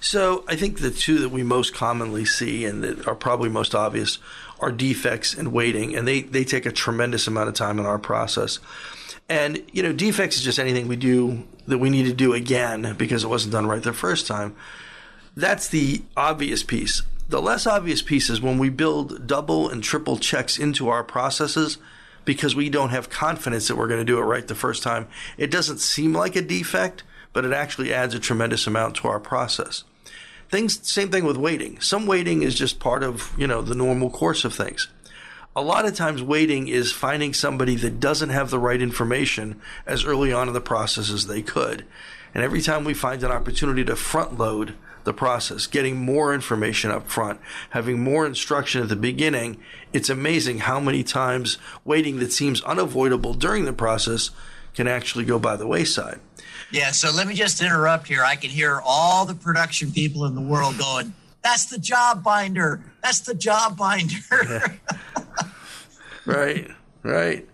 So 0.00 0.44
I 0.48 0.56
think 0.56 0.80
the 0.80 0.90
two 0.90 1.18
that 1.20 1.30
we 1.30 1.42
most 1.42 1.74
commonly 1.74 2.24
see 2.24 2.64
and 2.64 2.82
that 2.82 3.06
are 3.06 3.14
probably 3.14 3.48
most 3.48 3.74
obvious 3.74 4.18
are 4.62 4.72
defects 4.72 5.34
and 5.34 5.52
waiting, 5.52 5.94
and 5.94 6.06
they, 6.06 6.22
they 6.22 6.44
take 6.44 6.64
a 6.64 6.72
tremendous 6.72 7.26
amount 7.26 7.48
of 7.48 7.54
time 7.54 7.78
in 7.78 7.84
our 7.84 7.98
process. 7.98 8.60
And, 9.28 9.62
you 9.72 9.82
know, 9.82 9.92
defects 9.92 10.36
is 10.36 10.44
just 10.44 10.58
anything 10.58 10.88
we 10.88 10.96
do 10.96 11.46
that 11.66 11.78
we 11.78 11.90
need 11.90 12.04
to 12.04 12.12
do 12.12 12.32
again 12.32 12.94
because 12.96 13.24
it 13.24 13.28
wasn't 13.28 13.52
done 13.52 13.66
right 13.66 13.82
the 13.82 13.92
first 13.92 14.26
time. 14.26 14.54
That's 15.36 15.68
the 15.68 16.02
obvious 16.16 16.62
piece. 16.62 17.02
The 17.28 17.42
less 17.42 17.66
obvious 17.66 18.02
piece 18.02 18.30
is 18.30 18.40
when 18.40 18.58
we 18.58 18.68
build 18.68 19.26
double 19.26 19.68
and 19.68 19.82
triple 19.82 20.16
checks 20.18 20.58
into 20.58 20.88
our 20.88 21.02
processes 21.02 21.78
because 22.24 22.54
we 22.54 22.68
don't 22.68 22.90
have 22.90 23.10
confidence 23.10 23.68
that 23.68 23.76
we're 23.76 23.88
going 23.88 24.00
to 24.00 24.04
do 24.04 24.18
it 24.18 24.22
right 24.22 24.46
the 24.46 24.54
first 24.54 24.82
time. 24.82 25.08
It 25.38 25.50
doesn't 25.50 25.78
seem 25.78 26.12
like 26.12 26.36
a 26.36 26.42
defect, 26.42 27.02
but 27.32 27.44
it 27.44 27.52
actually 27.52 27.92
adds 27.92 28.14
a 28.14 28.20
tremendous 28.20 28.66
amount 28.66 28.96
to 28.96 29.08
our 29.08 29.18
process. 29.18 29.84
Things, 30.52 30.86
same 30.86 31.10
thing 31.10 31.24
with 31.24 31.38
waiting. 31.38 31.80
Some 31.80 32.04
waiting 32.04 32.42
is 32.42 32.54
just 32.54 32.78
part 32.78 33.02
of, 33.02 33.32
you 33.38 33.46
know, 33.46 33.62
the 33.62 33.74
normal 33.74 34.10
course 34.10 34.44
of 34.44 34.52
things. 34.52 34.86
A 35.56 35.62
lot 35.62 35.86
of 35.86 35.94
times 35.94 36.22
waiting 36.22 36.68
is 36.68 36.92
finding 36.92 37.32
somebody 37.32 37.74
that 37.76 38.00
doesn't 38.00 38.28
have 38.28 38.50
the 38.50 38.58
right 38.58 38.82
information 38.82 39.58
as 39.86 40.04
early 40.04 40.30
on 40.30 40.48
in 40.48 40.52
the 40.52 40.60
process 40.60 41.10
as 41.10 41.26
they 41.26 41.40
could. 41.40 41.86
And 42.34 42.44
every 42.44 42.60
time 42.60 42.84
we 42.84 42.92
find 42.92 43.22
an 43.24 43.32
opportunity 43.32 43.82
to 43.84 43.96
front 43.96 44.36
load 44.36 44.74
the 45.04 45.14
process, 45.14 45.66
getting 45.66 45.96
more 45.96 46.34
information 46.34 46.90
up 46.90 47.08
front, 47.08 47.40
having 47.70 48.02
more 48.02 48.26
instruction 48.26 48.82
at 48.82 48.90
the 48.90 48.96
beginning, 48.96 49.58
it's 49.94 50.10
amazing 50.10 50.58
how 50.58 50.78
many 50.78 51.02
times 51.02 51.56
waiting 51.82 52.18
that 52.18 52.30
seems 52.30 52.60
unavoidable 52.64 53.32
during 53.32 53.64
the 53.64 53.72
process 53.72 54.30
can 54.74 54.88
actually 54.88 55.24
go 55.24 55.38
by 55.38 55.56
the 55.56 55.66
wayside. 55.66 56.20
Yeah, 56.70 56.90
so 56.90 57.10
let 57.10 57.26
me 57.26 57.34
just 57.34 57.62
interrupt 57.62 58.08
here. 58.08 58.24
I 58.24 58.36
can 58.36 58.50
hear 58.50 58.80
all 58.84 59.26
the 59.26 59.34
production 59.34 59.92
people 59.92 60.24
in 60.24 60.34
the 60.34 60.40
world 60.40 60.78
going, 60.78 61.12
that's 61.42 61.66
the 61.66 61.78
job 61.78 62.22
binder. 62.22 62.80
That's 63.02 63.20
the 63.20 63.34
job 63.34 63.76
binder. 63.76 64.16
right, 66.26 66.70
right. 67.02 67.46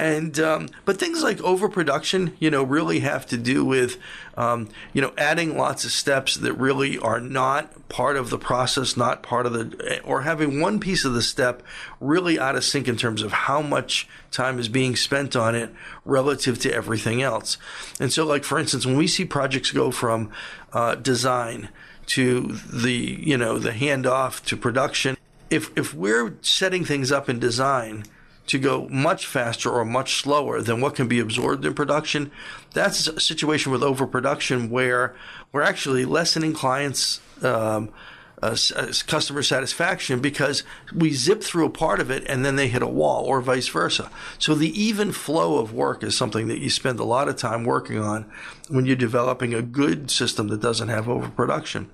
And 0.00 0.40
um, 0.40 0.70
but 0.86 0.98
things 0.98 1.22
like 1.22 1.42
overproduction, 1.42 2.34
you 2.38 2.50
know, 2.50 2.62
really 2.62 3.00
have 3.00 3.26
to 3.26 3.36
do 3.36 3.66
with, 3.66 3.98
um, 4.34 4.70
you 4.94 5.02
know, 5.02 5.12
adding 5.18 5.58
lots 5.58 5.84
of 5.84 5.90
steps 5.90 6.36
that 6.36 6.54
really 6.54 6.96
are 6.98 7.20
not 7.20 7.86
part 7.90 8.16
of 8.16 8.30
the 8.30 8.38
process, 8.38 8.96
not 8.96 9.22
part 9.22 9.44
of 9.44 9.52
the, 9.52 10.00
or 10.02 10.22
having 10.22 10.58
one 10.58 10.80
piece 10.80 11.04
of 11.04 11.12
the 11.12 11.20
step 11.20 11.62
really 12.00 12.40
out 12.40 12.56
of 12.56 12.64
sync 12.64 12.88
in 12.88 12.96
terms 12.96 13.20
of 13.20 13.30
how 13.30 13.60
much 13.60 14.08
time 14.30 14.58
is 14.58 14.70
being 14.70 14.96
spent 14.96 15.36
on 15.36 15.54
it 15.54 15.70
relative 16.06 16.58
to 16.60 16.72
everything 16.72 17.20
else. 17.20 17.58
And 18.00 18.10
so, 18.10 18.24
like 18.24 18.42
for 18.42 18.58
instance, 18.58 18.86
when 18.86 18.96
we 18.96 19.06
see 19.06 19.26
projects 19.26 19.70
go 19.70 19.90
from 19.90 20.32
uh, 20.72 20.94
design 20.94 21.68
to 22.06 22.56
the, 22.72 23.18
you 23.20 23.36
know, 23.36 23.58
the 23.58 23.72
handoff 23.72 24.42
to 24.46 24.56
production, 24.56 25.18
if 25.50 25.70
if 25.76 25.92
we're 25.92 26.38
setting 26.40 26.86
things 26.86 27.12
up 27.12 27.28
in 27.28 27.38
design 27.38 28.04
to 28.50 28.58
go 28.58 28.88
much 28.88 29.26
faster 29.26 29.70
or 29.70 29.84
much 29.84 30.16
slower 30.16 30.60
than 30.60 30.80
what 30.80 30.96
can 30.96 31.06
be 31.06 31.20
absorbed 31.20 31.64
in 31.64 31.72
production, 31.72 32.32
that's 32.74 33.06
a 33.06 33.20
situation 33.20 33.70
with 33.70 33.80
overproduction 33.80 34.70
where 34.70 35.14
we're 35.52 35.62
actually 35.62 36.04
lessening 36.04 36.52
clients' 36.52 37.20
um, 37.42 37.92
uh, 38.42 38.56
uh, 38.74 38.92
customer 39.06 39.42
satisfaction 39.42 40.18
because 40.18 40.64
we 40.92 41.12
zip 41.12 41.42
through 41.42 41.66
a 41.66 41.70
part 41.70 42.00
of 42.00 42.10
it 42.10 42.24
and 42.26 42.44
then 42.44 42.56
they 42.56 42.66
hit 42.66 42.82
a 42.82 42.88
wall 42.88 43.24
or 43.24 43.40
vice 43.40 43.68
versa. 43.68 44.10
So 44.38 44.56
the 44.56 44.80
even 44.80 45.12
flow 45.12 45.58
of 45.58 45.72
work 45.72 46.02
is 46.02 46.16
something 46.16 46.48
that 46.48 46.58
you 46.58 46.70
spend 46.70 46.98
a 46.98 47.04
lot 47.04 47.28
of 47.28 47.36
time 47.36 47.64
working 47.64 47.98
on 47.98 48.24
when 48.68 48.84
you're 48.84 48.96
developing 48.96 49.54
a 49.54 49.62
good 49.62 50.10
system 50.10 50.48
that 50.48 50.60
doesn't 50.60 50.88
have 50.88 51.08
overproduction. 51.08 51.88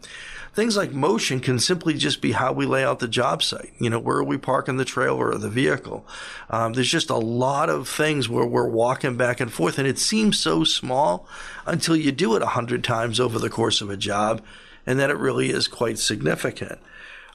Things 0.57 0.75
like 0.75 0.93
motion 0.93 1.41
can 1.41 1.59
simply 1.59 1.93
just 1.93 2.23
be 2.23 2.33
how 2.33 2.51
we 2.51 2.65
lay 2.65 2.83
out 2.83 2.99
the 2.99 3.07
job 3.07 3.43
site. 3.43 3.75
You 3.79 3.91
know, 3.91 3.99
where 3.99 4.17
are 4.17 4.25
we 4.25 4.39
parking 4.39 4.79
the 4.79 4.87
trailer 4.87 5.29
or 5.29 5.37
the 5.37 5.51
vehicle? 5.51 6.07
Um, 6.49 6.73
there's 6.73 6.91
just 6.91 7.11
a 7.11 7.19
lot 7.19 7.69
of 7.69 7.87
things 7.87 8.27
where 8.27 8.47
we're 8.47 8.67
walking 8.67 9.19
back 9.19 9.39
and 9.39 9.53
forth, 9.53 9.79
and 9.79 9.87
it 9.87 9.99
seems 9.99 10.39
so 10.39 10.65
small 10.65 11.29
until 11.67 11.95
you 11.95 12.11
do 12.11 12.37
it 12.37 12.43
a 12.43 12.47
hundred 12.47 12.83
times 12.83 13.21
over 13.21 13.39
the 13.39 13.51
course 13.51 13.83
of 13.83 13.91
a 13.91 13.99
job, 13.99 14.43
and 14.87 14.99
then 14.99 15.11
it 15.11 15.19
really 15.19 15.51
is 15.51 15.69
quite 15.69 15.99
significant. 15.99 16.79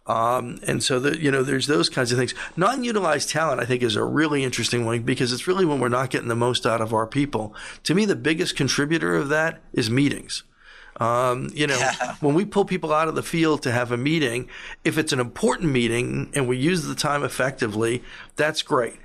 Um, 0.08 0.58
and 0.66 0.82
so 0.82 0.98
you 1.12 1.30
know, 1.30 1.44
there's 1.44 1.68
those 1.68 1.90
kinds 1.90 2.12
of 2.12 2.18
things. 2.18 2.34
Non-utilized 2.58 3.30
talent, 3.30 3.62
I 3.62 3.66
think, 3.66 3.84
is 3.84 3.96
a 3.96 4.04
really 4.04 4.44
interesting 4.44 4.84
one 4.84 5.04
because 5.04 5.32
it's 5.32 5.46
really 5.46 5.64
when 5.64 5.80
we're 5.80 5.90
not 5.90 6.10
getting 6.10 6.28
the 6.28 6.36
most 6.36 6.66
out 6.66 6.82
of 6.82 6.92
our 6.92 7.06
people. 7.06 7.54
To 7.84 7.94
me, 7.94 8.06
the 8.06 8.16
biggest 8.16 8.56
contributor 8.56 9.16
of 9.16 9.30
that 9.30 9.62
is 9.74 9.92
meetings. 9.92 10.42
Um, 10.98 11.50
you 11.54 11.68
know, 11.68 11.78
yeah. 11.78 12.16
when 12.20 12.36
we 12.36 12.46
pull 12.46 12.66
people 12.66 12.94
out 12.94 13.08
of 13.08 13.16
the 13.16 13.24
field 13.24 13.64
to 13.64 13.72
have 13.72 13.92
a 13.92 13.98
meeting, 13.98 14.50
if 14.84 14.98
it's 14.98 15.14
an 15.14 15.20
important 15.20 15.72
meeting 15.72 16.30
and 16.36 16.48
we 16.48 16.58
use 16.58 16.84
the 16.84 16.96
time 16.96 17.24
effectively, 17.24 18.04
that's 18.36 18.62
great. 18.62 18.96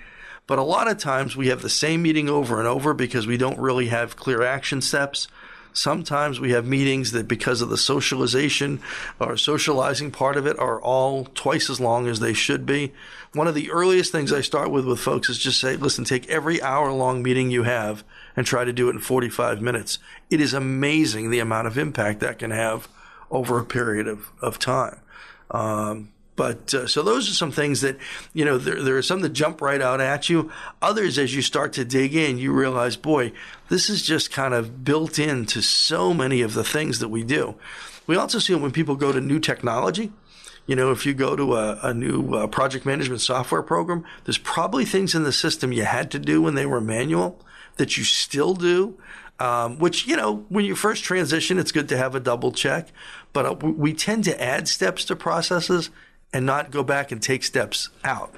But 0.47 0.59
a 0.59 0.63
lot 0.63 0.89
of 0.89 0.99
times 0.99 1.37
we 1.37 1.49
have 1.49 1.63
the 1.63 1.71
same 1.71 2.03
meeting 2.03 2.29
over 2.29 2.59
and 2.59 2.69
over 2.69 2.95
because 2.95 3.27
we 3.27 3.37
don't 3.37 3.59
really 3.59 3.87
have 3.87 4.17
clear 4.17 4.43
action 4.43 4.81
steps. 4.81 5.29
Sometimes 5.73 6.41
we 6.41 6.53
have 6.53 6.67
meetings 6.67 7.13
that, 7.13 7.29
because 7.29 7.61
of 7.61 7.69
the 7.69 7.77
socialization 7.77 8.81
or 9.21 9.37
socializing 9.37 10.11
part 10.11 10.37
of 10.37 10.47
it, 10.47 10.59
are 10.59 10.81
all 10.81 11.27
twice 11.35 11.69
as 11.69 11.81
long 11.81 12.07
as 12.07 12.21
they 12.21 12.33
should 12.33 12.65
be. 12.65 12.95
One 13.35 13.47
of 13.47 13.55
the 13.55 13.71
earliest 13.71 14.11
things 14.11 14.33
I 14.33 14.41
start 14.41 14.71
with 14.71 14.87
with 14.87 15.01
folks 15.01 15.29
is 15.29 15.37
just 15.37 15.61
say, 15.61 15.77
listen, 15.77 16.05
take 16.05 16.31
every 16.31 16.63
hour 16.63 16.91
long 16.93 17.23
meeting 17.23 17.51
you 17.51 17.65
have 17.65 18.05
and 18.37 18.47
try 18.47 18.65
to 18.65 18.73
do 18.73 18.89
it 18.89 18.93
in 18.93 19.01
45 19.01 19.61
minutes. 19.61 19.99
It 20.31 20.41
is 20.41 20.53
amazing 20.53 21.31
the 21.31 21.39
amount 21.39 21.67
of 21.67 21.79
impact 21.79 22.21
that 22.21 22.39
can 22.39 22.51
have 22.51 22.89
over 23.31 23.59
a 23.59 23.65
period 23.65 24.07
of, 24.07 24.31
of 24.41 24.59
time. 24.59 25.01
Um, 25.51 26.13
but 26.37 26.75
uh, 26.75 26.87
so 26.87 27.03
those 27.03 27.31
are 27.31 27.35
some 27.35 27.51
things 27.51 27.81
that, 27.81 27.97
you 28.35 28.45
know, 28.45 28.59
there, 28.59 28.83
there 28.83 28.97
are 28.97 29.03
some 29.03 29.21
that 29.21 29.31
jump 29.31 29.63
right 29.63 29.81
out 29.81 30.03
at 30.03 30.29
you. 30.29 30.53
Others, 30.83 31.19
as 31.19 31.35
you 31.35 31.41
start 31.41 31.73
to 31.75 31.85
dig 31.85 32.15
in, 32.15 32.37
you 32.37 32.53
realize, 32.53 32.95
boy, 32.97 33.33
this 33.71 33.89
is 33.89 34.03
just 34.03 34.31
kind 34.31 34.53
of 34.53 34.85
built 34.85 35.19
into 35.19 35.63
so 35.63 36.13
many 36.13 36.43
of 36.43 36.53
the 36.53 36.65
things 36.65 36.99
that 36.99 37.09
we 37.09 37.25
do. 37.25 37.55
We 38.07 38.17
also 38.17 38.39
see 38.39 38.53
it 38.53 38.61
when 38.61 38.71
people 38.71 38.97
go 38.97 39.13
to 39.13 39.21
new 39.21 39.41
technology, 39.41 40.13
you 40.67 40.77
know, 40.77 40.91
if 40.91 41.07
you 41.07 41.15
go 41.15 41.37
to 41.37 41.57
a, 41.57 41.79
a 41.83 41.95
new 41.95 42.35
uh, 42.35 42.47
project 42.49 42.85
management 42.85 43.21
software 43.21 43.63
program, 43.63 44.05
there's 44.25 44.39
probably 44.39 44.85
things 44.85 45.15
in 45.15 45.23
the 45.23 45.33
system 45.33 45.73
you 45.73 45.85
had 45.85 46.11
to 46.11 46.19
do 46.19 46.43
when 46.43 46.55
they 46.55 46.67
were 46.67 46.81
manual 46.81 47.41
that 47.77 47.97
you 47.97 48.05
still 48.05 48.55
do. 48.55 48.99
Um, 49.39 49.79
which 49.79 50.07
you 50.07 50.17
know 50.17 50.47
when 50.49 50.65
you 50.65 50.75
first 50.75 51.05
transition 51.05 51.59
it's 51.59 51.71
good 51.71 51.91
to 51.91 51.97
have 51.99 52.15
a 52.15 52.21
double 52.21 52.53
check 52.53 52.89
but 53.35 53.45
uh, 53.45 53.53
we 53.53 53.93
tend 53.93 54.25
to 54.25 54.43
add 54.43 54.67
steps 54.67 55.05
to 55.05 55.15
processes 55.15 55.91
and 56.33 56.47
not 56.47 56.71
go 56.71 56.83
back 56.83 57.13
and 57.13 57.23
take 57.23 57.45
steps 57.45 57.91
out 58.03 58.35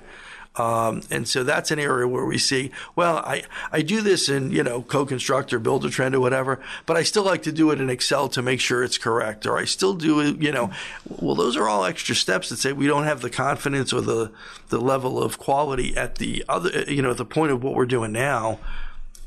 um, 0.59 1.03
and 1.11 1.29
so 1.29 1.45
that's 1.45 1.71
an 1.71 1.79
area 1.79 2.09
where 2.09 2.25
we 2.25 2.37
see, 2.37 2.73
well, 2.97 3.19
I, 3.19 3.45
I 3.71 3.83
do 3.83 4.01
this 4.01 4.29
in, 4.29 4.51
you 4.51 4.65
know, 4.65 4.83
CoConstruct 4.83 5.53
or 5.53 5.61
Buildertrend 5.61 6.15
or 6.15 6.21
whatever, 6.21 6.61
but 6.85 6.97
I 6.97 7.05
still 7.05 7.23
like 7.23 7.43
to 7.45 7.53
do 7.53 7.71
it 7.71 7.81
in 7.81 7.89
Excel 7.89 8.29
to 8.31 8.43
make 8.43 8.61
sure 8.61 8.83
it's 8.83 8.99
correct. 8.99 9.47
Or 9.47 9.57
I 9.57 9.65
still 9.65 9.95
do 9.95 10.21
it, 10.21 10.43
you 10.43 10.51
know, 10.51 10.71
well, 11.09 11.37
those 11.37 11.57
are 11.57 11.69
all 11.69 11.85
extra 11.85 12.17
steps 12.17 12.49
that 12.49 12.59
say 12.59 12.73
we 12.73 12.89
don't 12.89 13.05
have 13.05 13.21
the 13.21 13.31
confidence 13.31 13.93
or 13.93 14.01
the, 14.01 14.33
the 14.69 14.81
level 14.81 15.23
of 15.23 15.39
quality 15.39 15.97
at 15.97 16.17
the 16.17 16.45
other, 16.49 16.85
you 16.89 17.03
know, 17.03 17.13
at 17.13 17.19
the 17.19 17.25
point 17.25 17.53
of 17.53 17.63
what 17.63 17.75
we're 17.75 17.87
doing 17.87 18.13
now 18.13 18.59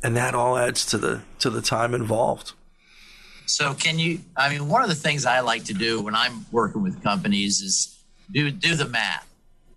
and 0.03 0.15
that 0.17 0.33
all 0.33 0.57
adds 0.57 0.85
to 0.87 0.97
the 0.97 1.21
to 1.39 1.49
the 1.49 1.61
time 1.61 1.93
involved. 1.93 2.53
So 3.45 3.73
can 3.73 3.99
you 3.99 4.19
I 4.35 4.49
mean 4.49 4.67
one 4.67 4.81
of 4.83 4.89
the 4.89 4.95
things 4.95 5.25
I 5.25 5.41
like 5.41 5.65
to 5.65 5.73
do 5.73 6.01
when 6.01 6.15
I'm 6.15 6.45
working 6.51 6.81
with 6.81 7.03
companies 7.03 7.61
is 7.61 7.97
do 8.31 8.49
do 8.51 8.75
the 8.75 8.87
math. 8.87 9.27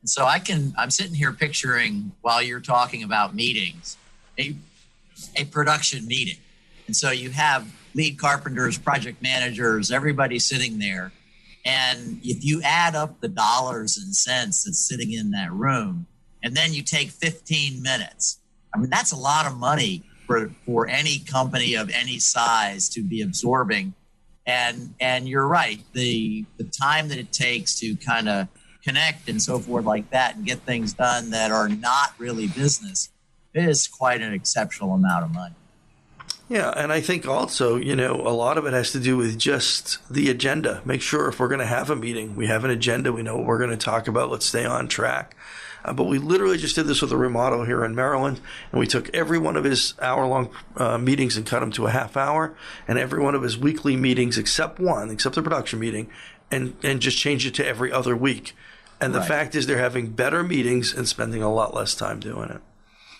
So 0.05 0.25
I 0.25 0.39
can 0.39 0.75
I'm 0.79 0.91
sitting 0.91 1.15
here 1.15 1.33
picturing 1.33 2.13
while 2.23 2.43
you're 2.43 2.61
talking 2.61 3.03
about 3.03 3.35
meetings, 3.35 3.97
a 4.39 4.55
a 5.37 5.45
production 5.45 6.07
meeting. 6.07 6.39
And 6.87 6.95
so 6.95 7.11
you 7.11 7.31
have 7.31 7.73
lead 7.95 8.19
carpenters, 8.19 8.77
project 8.77 9.23
managers, 9.23 9.91
everybody 9.91 10.39
sitting 10.39 10.79
there. 10.79 11.13
And 11.65 12.21
if 12.23 12.45
you 12.45 12.61
add 12.63 12.95
up 12.95 13.21
the 13.21 13.29
dollars 13.29 13.97
and 13.97 14.15
cents 14.15 14.65
that's 14.65 14.87
sitting 14.87 15.13
in 15.13 15.31
that 15.31 15.51
room, 15.51 16.07
and 16.43 16.55
then 16.55 16.75
you 16.75 16.83
take 16.83 17.09
15 17.09 17.81
minutes, 17.81 18.39
I 18.75 18.79
mean, 18.79 18.91
that's 18.91 19.13
a 19.13 19.17
lot 19.17 19.47
of 19.47 19.57
money 19.57 20.03
for, 20.27 20.51
for 20.67 20.89
any 20.89 21.19
company 21.19 21.75
of 21.75 21.91
any 21.91 22.19
size 22.19 22.89
to 22.91 23.03
be 23.03 23.23
absorbing. 23.23 23.95
And 24.47 24.95
and 25.01 25.27
you're 25.27 25.47
right, 25.47 25.81
the 25.95 26.45
the 26.59 26.65
time 26.65 27.09
that 27.09 27.17
it 27.17 27.33
takes 27.33 27.79
to 27.81 27.97
kind 27.97 28.29
of 28.29 28.49
connect 28.85 29.29
and 29.29 29.41
so 29.41 29.59
forth 29.59 29.87
like 29.87 30.11
that 30.11 30.37
and 30.37 30.45
get 30.45 30.59
things 30.61 30.93
done 30.93 31.31
that 31.31 31.51
are 31.51 31.69
not 31.69 32.13
really 32.19 32.47
business 32.47 33.11
is 33.55 33.89
quite 33.89 34.21
an 34.21 34.35
exceptional 34.35 34.93
amount 34.93 35.25
of 35.25 35.33
money. 35.33 35.55
Yeah, 36.49 36.75
and 36.77 36.93
I 36.93 37.01
think 37.01 37.27
also, 37.27 37.77
you 37.77 37.97
know, 37.97 38.17
a 38.17 38.35
lot 38.35 38.59
of 38.59 38.67
it 38.67 38.75
has 38.75 38.93
to 38.93 39.01
do 39.01 39.17
with 39.17 39.39
just 39.39 39.99
the 40.13 40.29
agenda. 40.29 40.83
Make 40.85 41.01
sure 41.01 41.29
if 41.29 41.41
we're 41.41 41.49
going 41.49 41.61
to 41.61 41.67
have 41.67 41.89
a 41.89 41.97
meeting, 41.97 42.37
we 42.37 42.47
have 42.49 42.65
an 42.65 42.71
agenda, 42.71 43.13
we 43.13 43.23
know 43.23 43.37
what 43.37 43.47
we're 43.47 43.59
going 43.59 43.71
to 43.71 43.79
talk 43.79 44.09
about, 44.09 44.31
let's 44.31 44.45
stay 44.45 44.67
on 44.67 44.87
track. 44.87 45.35
Uh, 45.85 45.93
but 45.93 46.05
we 46.05 46.19
literally 46.19 46.57
just 46.57 46.75
did 46.75 46.87
this 46.87 47.03
with 47.03 47.13
a 47.13 47.17
remodel 47.17 47.65
here 47.65 47.85
in 47.85 47.95
Maryland, 47.95 48.41
and 48.73 48.81
we 48.81 48.87
took 48.87 49.15
every 49.15 49.39
one 49.39 49.57
of 49.57 49.65
his 49.65 49.95
hour 50.01 50.27
long 50.27 50.51
uh, 50.77 50.97
meetings 50.99 51.37
and 51.37 51.47
cut 51.47 51.61
them 51.61 51.71
to 51.73 51.87
a 51.87 51.91
half 51.91 52.17
hour, 52.17 52.57
and 52.89 52.99
every 52.99 53.21
one 53.21 53.35
of 53.35 53.43
his 53.43 53.59
weekly 53.59 53.97
meetings, 53.97 54.39
except 54.39 54.79
one, 54.79 55.11
except 55.11 55.35
the 55.35 55.43
production 55.43 55.79
meeting, 55.79 56.09
and, 56.51 56.75
and 56.83 57.01
just 57.01 57.19
changed 57.19 57.47
it 57.47 57.55
to 57.55 57.67
every 57.67 57.93
other 57.93 58.17
week. 58.17 58.55
And 59.01 59.15
the 59.15 59.19
right. 59.19 59.29
fact 59.29 59.55
is, 59.55 59.67
they're 59.67 59.79
having 59.79 60.11
better 60.11 60.43
meetings 60.43 60.95
and 60.95 61.07
spending 61.07 61.43
a 61.43 61.53
lot 61.53 61.75
less 61.75 61.95
time 61.95 62.21
doing 62.21 62.49
it. 62.51 62.61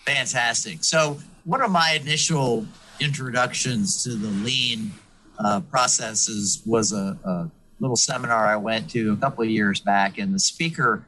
Fantastic. 0.05 0.83
So, 0.83 1.19
one 1.43 1.61
of 1.61 1.69
my 1.69 1.99
initial 2.01 2.65
introductions 2.99 4.03
to 4.03 4.15
the 4.15 4.29
lean 4.29 4.91
uh, 5.37 5.59
processes 5.61 6.61
was 6.65 6.91
a, 6.91 7.17
a, 7.23 7.51
little 7.81 7.97
seminar 7.97 8.47
I 8.47 8.55
went 8.55 8.89
to 8.91 9.11
a 9.11 9.17
couple 9.17 9.43
of 9.43 9.49
years 9.49 9.81
back, 9.81 10.17
and 10.17 10.33
the 10.33 10.39
speaker 10.39 11.05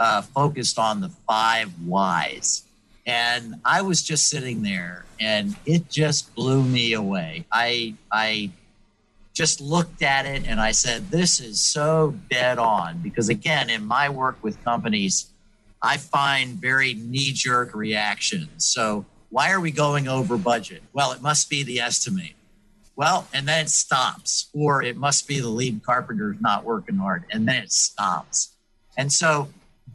uh, 0.00 0.22
focused 0.22 0.78
on 0.78 1.00
the 1.00 1.10
five 1.28 1.70
whys. 1.84 2.64
And 3.06 3.56
I 3.64 3.82
was 3.82 4.02
just 4.02 4.28
sitting 4.28 4.62
there, 4.62 5.04
and 5.20 5.54
it 5.66 5.88
just 5.88 6.34
blew 6.34 6.64
me 6.64 6.94
away. 6.94 7.44
I 7.52 7.94
I 8.10 8.50
just 9.32 9.60
looked 9.60 10.02
at 10.02 10.26
it 10.26 10.46
and 10.46 10.60
I 10.60 10.72
said, 10.72 11.10
"This 11.10 11.40
is 11.40 11.64
so 11.64 12.14
dead 12.30 12.58
on." 12.58 12.98
Because 12.98 13.28
again, 13.28 13.70
in 13.70 13.84
my 13.84 14.08
work 14.08 14.38
with 14.42 14.62
companies, 14.64 15.26
I 15.82 15.96
find 15.96 16.56
very 16.56 16.94
knee 16.94 17.32
jerk 17.32 17.74
reactions. 17.74 18.64
So 18.64 19.06
why 19.30 19.52
are 19.52 19.60
we 19.60 19.70
going 19.70 20.08
over 20.08 20.36
budget? 20.36 20.82
Well, 20.92 21.12
it 21.12 21.22
must 21.22 21.48
be 21.48 21.62
the 21.62 21.80
estimate. 21.80 22.34
Well, 22.96 23.28
and 23.32 23.48
then 23.48 23.64
it 23.64 23.70
stops, 23.70 24.50
or 24.52 24.82
it 24.82 24.96
must 24.96 25.26
be 25.26 25.40
the 25.40 25.48
lead 25.48 25.82
carpenter's 25.82 26.40
not 26.40 26.64
working 26.64 26.96
hard, 26.96 27.24
and 27.30 27.48
then 27.48 27.62
it 27.62 27.72
stops. 27.72 28.50
And 28.96 29.10
so, 29.10 29.48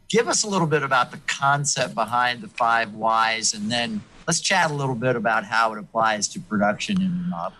give 0.08 0.28
us 0.28 0.44
a 0.44 0.48
little 0.48 0.66
bit 0.66 0.82
about 0.82 1.10
the 1.10 1.18
concept 1.26 1.94
behind 1.94 2.42
the 2.42 2.48
five 2.48 2.94
whys, 2.94 3.54
and 3.54 3.70
then 3.70 4.02
let's 4.26 4.40
chat 4.40 4.70
a 4.70 4.74
little 4.74 4.94
bit 4.94 5.16
about 5.16 5.44
how 5.44 5.72
it 5.72 5.78
applies 5.78 6.28
to 6.28 6.40
production 6.40 7.00
in 7.00 7.10
the 7.22 7.28
model. 7.28 7.56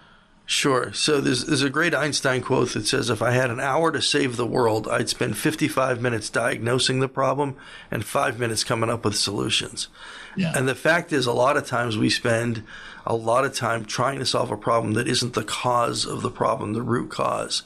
Sure. 0.49 0.93
So 0.93 1.21
there's, 1.21 1.45
there's 1.45 1.63
a 1.63 1.71
great 1.71 1.93
Einstein 1.93 2.41
quote 2.41 2.73
that 2.75 2.87
says, 2.87 3.11
if 3.11 3.21
I 3.21 3.33
had 3.33 3.51
an 3.51 3.59
hour 3.59 3.91
to 3.91 4.01
save 4.01 4.37
the 4.37 4.47
world, 4.47 4.87
I'd 4.87 5.09
spend 5.09 5.37
55 5.37 6.01
minutes 6.01 6.31
diagnosing 6.31 7.01
the 7.01 7.09
problem 7.09 7.57
and 7.91 8.05
five 8.05 8.39
minutes 8.39 8.63
coming 8.63 8.89
up 8.89 9.05
with 9.05 9.17
solutions. 9.17 9.89
Yeah. 10.37 10.53
And 10.55 10.69
the 10.69 10.77
fact 10.77 11.13
is, 11.13 11.27
a 11.27 11.33
lot 11.33 11.57
of 11.57 11.67
times 11.67 11.99
we 11.99 12.11
spend 12.11 12.63
a 13.05 13.17
lot 13.17 13.45
of 13.45 13.55
time 13.55 13.85
trying 13.85 14.21
to 14.21 14.27
solve 14.27 14.53
a 14.53 14.57
problem 14.57 14.95
that 14.95 15.09
isn't 15.09 15.35
the 15.35 15.43
cause 15.43 16.05
of 16.05 16.23
the 16.23 16.31
problem, 16.31 16.75
the 16.75 16.83
root 16.83 17.11
cause. 17.11 17.65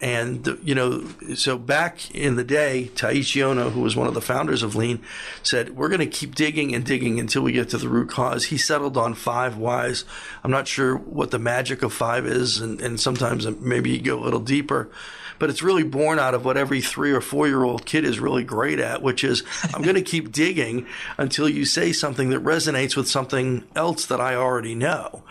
And, 0.00 0.58
you 0.62 0.74
know, 0.74 1.06
so 1.34 1.58
back 1.58 2.14
in 2.14 2.36
the 2.36 2.44
day, 2.44 2.90
Taiichi 2.94 3.42
Ohno, 3.42 3.70
who 3.70 3.80
was 3.80 3.94
one 3.94 4.08
of 4.08 4.14
the 4.14 4.22
founders 4.22 4.62
of 4.62 4.74
Lean, 4.74 5.02
said, 5.42 5.76
We're 5.76 5.88
going 5.88 6.00
to 6.00 6.06
keep 6.06 6.34
digging 6.34 6.74
and 6.74 6.84
digging 6.84 7.20
until 7.20 7.42
we 7.42 7.52
get 7.52 7.68
to 7.70 7.78
the 7.78 7.88
root 7.88 8.08
cause. 8.08 8.46
He 8.46 8.56
settled 8.56 8.96
on 8.96 9.14
five 9.14 9.58
whys. 9.58 10.04
I'm 10.42 10.50
not 10.50 10.66
sure 10.66 10.96
what 10.96 11.30
the 11.30 11.38
magic 11.38 11.82
of 11.82 11.92
five 11.92 12.26
is, 12.26 12.60
and, 12.60 12.80
and 12.80 12.98
sometimes 12.98 13.46
maybe 13.58 13.90
you 13.90 14.00
go 14.00 14.18
a 14.18 14.24
little 14.24 14.40
deeper 14.40 14.90
but 15.40 15.48
it's 15.48 15.62
really 15.62 15.82
born 15.82 16.20
out 16.20 16.34
of 16.34 16.44
what 16.44 16.56
every 16.56 16.80
three 16.80 17.10
or 17.10 17.20
four 17.20 17.48
year 17.48 17.64
old 17.64 17.84
kid 17.84 18.04
is 18.04 18.20
really 18.20 18.44
great 18.44 18.78
at, 18.78 19.02
which 19.02 19.24
is 19.24 19.42
I'm 19.74 19.82
going 19.82 19.96
to 19.96 20.02
keep 20.02 20.30
digging 20.32 20.86
until 21.18 21.48
you 21.48 21.64
say 21.64 21.92
something 21.92 22.28
that 22.30 22.44
resonates 22.44 22.94
with 22.94 23.08
something 23.08 23.64
else 23.74 24.06
that 24.06 24.20
I 24.20 24.36
already 24.36 24.76
know. 24.76 25.24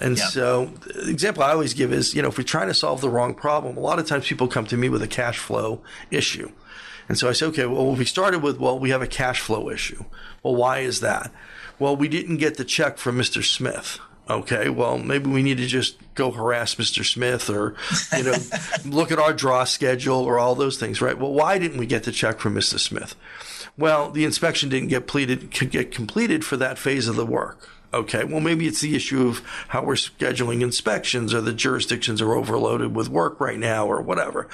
And 0.00 0.18
yeah. 0.18 0.26
so, 0.26 0.66
the 0.84 1.10
example 1.10 1.42
I 1.42 1.52
always 1.52 1.74
give 1.74 1.92
is, 1.92 2.14
you 2.14 2.22
know, 2.22 2.28
if 2.28 2.38
we're 2.38 2.44
trying 2.44 2.68
to 2.68 2.74
solve 2.74 3.00
the 3.00 3.08
wrong 3.08 3.34
problem, 3.34 3.76
a 3.76 3.80
lot 3.80 3.98
of 3.98 4.06
times 4.06 4.26
people 4.26 4.48
come 4.48 4.66
to 4.66 4.76
me 4.76 4.88
with 4.88 5.02
a 5.02 5.08
cash 5.08 5.38
flow 5.38 5.80
issue. 6.10 6.50
And 7.08 7.18
so 7.18 7.28
I 7.28 7.32
say, 7.32 7.46
okay, 7.46 7.66
well, 7.66 7.94
we 7.94 8.04
started 8.04 8.42
with, 8.42 8.58
well, 8.58 8.78
we 8.78 8.90
have 8.90 9.02
a 9.02 9.06
cash 9.06 9.40
flow 9.40 9.68
issue. 9.68 10.04
Well, 10.42 10.56
why 10.56 10.80
is 10.80 11.00
that? 11.00 11.30
Well, 11.78 11.96
we 11.96 12.08
didn't 12.08 12.38
get 12.38 12.56
the 12.56 12.64
check 12.64 12.98
from 12.98 13.18
Mr. 13.18 13.44
Smith. 13.44 13.98
Okay, 14.28 14.70
well, 14.70 14.96
maybe 14.96 15.28
we 15.28 15.42
need 15.42 15.58
to 15.58 15.66
just 15.66 15.98
go 16.14 16.30
harass 16.30 16.76
Mr. 16.76 17.04
Smith 17.04 17.50
or, 17.50 17.74
you 18.16 18.22
know, 18.22 18.36
look 18.86 19.12
at 19.12 19.18
our 19.18 19.34
draw 19.34 19.64
schedule 19.64 20.16
or 20.16 20.38
all 20.38 20.54
those 20.54 20.78
things, 20.78 21.02
right? 21.02 21.18
Well, 21.18 21.32
why 21.32 21.58
didn't 21.58 21.76
we 21.76 21.84
get 21.84 22.04
the 22.04 22.12
check 22.12 22.38
from 22.38 22.54
Mr. 22.54 22.78
Smith? 22.78 23.14
Well, 23.76 24.10
the 24.10 24.24
inspection 24.24 24.70
didn't 24.70 24.88
get 24.88 25.02
completed, 25.02 25.50
get 25.70 25.92
completed 25.92 26.42
for 26.42 26.56
that 26.56 26.78
phase 26.78 27.06
of 27.06 27.16
the 27.16 27.26
work. 27.26 27.68
Okay, 27.94 28.24
well, 28.24 28.40
maybe 28.40 28.66
it's 28.66 28.80
the 28.80 28.96
issue 28.96 29.28
of 29.28 29.40
how 29.68 29.84
we're 29.84 29.94
scheduling 29.94 30.62
inspections 30.62 31.32
or 31.32 31.40
the 31.40 31.52
jurisdictions 31.52 32.20
are 32.20 32.34
overloaded 32.34 32.92
with 32.92 33.08
work 33.08 33.38
right 33.40 33.58
now 33.58 33.86
or 33.86 34.02
whatever. 34.02 34.48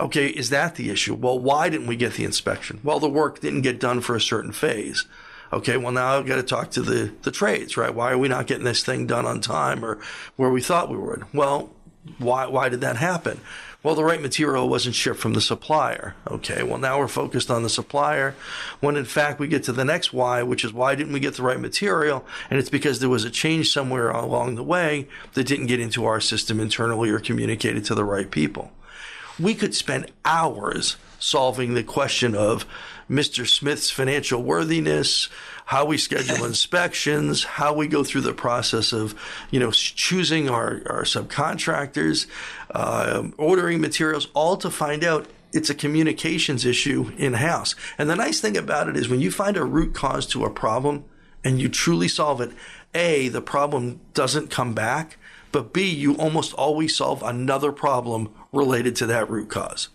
Okay, 0.00 0.26
is 0.26 0.50
that 0.50 0.74
the 0.74 0.90
issue? 0.90 1.14
Well, 1.14 1.38
why 1.38 1.68
didn't 1.68 1.86
we 1.86 1.94
get 1.94 2.14
the 2.14 2.24
inspection? 2.24 2.80
Well, 2.82 2.98
the 2.98 3.08
work 3.08 3.38
didn't 3.38 3.62
get 3.62 3.78
done 3.78 4.00
for 4.00 4.16
a 4.16 4.20
certain 4.20 4.50
phase. 4.50 5.06
Okay, 5.52 5.76
well, 5.76 5.92
now 5.92 6.18
I've 6.18 6.26
got 6.26 6.36
to 6.36 6.42
talk 6.42 6.72
to 6.72 6.82
the, 6.82 7.12
the 7.22 7.30
trades, 7.30 7.76
right? 7.76 7.94
Why 7.94 8.10
are 8.10 8.18
we 8.18 8.26
not 8.26 8.48
getting 8.48 8.64
this 8.64 8.82
thing 8.82 9.06
done 9.06 9.26
on 9.26 9.40
time 9.40 9.84
or 9.84 10.00
where 10.34 10.50
we 10.50 10.60
thought 10.60 10.90
we 10.90 10.96
would? 10.96 11.24
Well, 11.32 11.70
why, 12.18 12.46
why 12.46 12.68
did 12.68 12.80
that 12.80 12.96
happen? 12.96 13.40
Well, 13.82 13.96
the 13.96 14.04
right 14.04 14.22
material 14.22 14.68
wasn't 14.68 14.94
shipped 14.94 15.18
from 15.18 15.32
the 15.32 15.40
supplier. 15.40 16.14
Okay, 16.28 16.62
well, 16.62 16.78
now 16.78 17.00
we're 17.00 17.08
focused 17.08 17.50
on 17.50 17.64
the 17.64 17.68
supplier 17.68 18.36
when 18.78 18.96
in 18.96 19.04
fact 19.04 19.40
we 19.40 19.48
get 19.48 19.64
to 19.64 19.72
the 19.72 19.84
next 19.84 20.12
why, 20.12 20.44
which 20.44 20.64
is 20.64 20.72
why 20.72 20.94
didn't 20.94 21.12
we 21.12 21.18
get 21.18 21.34
the 21.34 21.42
right 21.42 21.58
material? 21.58 22.24
And 22.48 22.60
it's 22.60 22.70
because 22.70 23.00
there 23.00 23.08
was 23.08 23.24
a 23.24 23.30
change 23.30 23.72
somewhere 23.72 24.10
along 24.10 24.54
the 24.54 24.62
way 24.62 25.08
that 25.34 25.48
didn't 25.48 25.66
get 25.66 25.80
into 25.80 26.04
our 26.04 26.20
system 26.20 26.60
internally 26.60 27.10
or 27.10 27.18
communicated 27.18 27.84
to 27.86 27.96
the 27.96 28.04
right 28.04 28.30
people. 28.30 28.70
We 29.40 29.54
could 29.54 29.74
spend 29.74 30.12
hours 30.24 30.96
solving 31.18 31.74
the 31.74 31.82
question 31.82 32.36
of 32.36 32.64
Mr. 33.10 33.48
Smith's 33.48 33.90
financial 33.90 34.42
worthiness, 34.42 35.28
how 35.72 35.86
we 35.86 35.96
schedule 35.96 36.44
inspections, 36.52 37.44
how 37.44 37.72
we 37.72 37.88
go 37.88 38.04
through 38.04 38.20
the 38.20 38.34
process 38.34 38.92
of, 38.92 39.14
you 39.50 39.58
know, 39.58 39.70
choosing 39.70 40.50
our, 40.50 40.82
our 40.84 41.04
subcontractors, 41.04 42.26
uh, 42.72 43.26
ordering 43.38 43.80
materials, 43.80 44.28
all 44.34 44.58
to 44.58 44.70
find 44.70 45.02
out 45.02 45.26
it's 45.50 45.70
a 45.70 45.74
communications 45.74 46.66
issue 46.66 47.10
in 47.16 47.32
house. 47.32 47.74
And 47.96 48.10
the 48.10 48.16
nice 48.16 48.38
thing 48.38 48.54
about 48.54 48.90
it 48.90 48.98
is 48.98 49.08
when 49.08 49.20
you 49.20 49.30
find 49.30 49.56
a 49.56 49.64
root 49.64 49.94
cause 49.94 50.26
to 50.26 50.44
a 50.44 50.50
problem 50.50 51.06
and 51.42 51.58
you 51.58 51.70
truly 51.70 52.06
solve 52.06 52.42
it, 52.42 52.50
A, 52.94 53.28
the 53.28 53.40
problem 53.40 53.98
doesn't 54.12 54.50
come 54.50 54.74
back, 54.74 55.16
but 55.52 55.72
B, 55.72 55.90
you 55.90 56.14
almost 56.16 56.52
always 56.52 56.94
solve 56.94 57.22
another 57.22 57.72
problem 57.72 58.28
related 58.52 58.94
to 58.96 59.06
that 59.06 59.30
root 59.30 59.48
cause. 59.48 59.88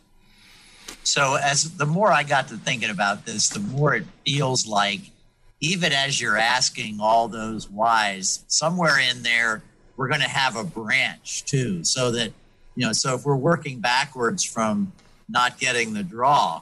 So 1.03 1.35
as 1.35 1.77
the 1.77 1.85
more 1.85 2.11
I 2.11 2.23
got 2.23 2.47
to 2.47 2.57
thinking 2.57 2.89
about 2.89 3.27
this, 3.27 3.49
the 3.49 3.59
more 3.59 3.93
it 3.93 4.05
feels 4.25 4.65
like 4.65 5.11
even 5.59 5.91
as 5.91 6.21
you're 6.21 6.37
asking 6.37 6.99
all 6.99 7.27
those 7.27 7.69
whys, 7.69 8.43
somewhere 8.47 8.99
in 8.99 9.23
there, 9.23 9.63
we're 9.95 10.07
going 10.07 10.21
to 10.21 10.29
have 10.29 10.55
a 10.55 10.63
branch 10.63 11.43
too. 11.45 11.83
So 11.83 12.11
that, 12.11 12.31
you 12.75 12.85
know, 12.85 12.93
so 12.93 13.15
if 13.15 13.25
we're 13.25 13.35
working 13.35 13.79
backwards 13.79 14.43
from 14.43 14.91
not 15.27 15.59
getting 15.59 15.93
the 15.93 16.03
draw, 16.03 16.61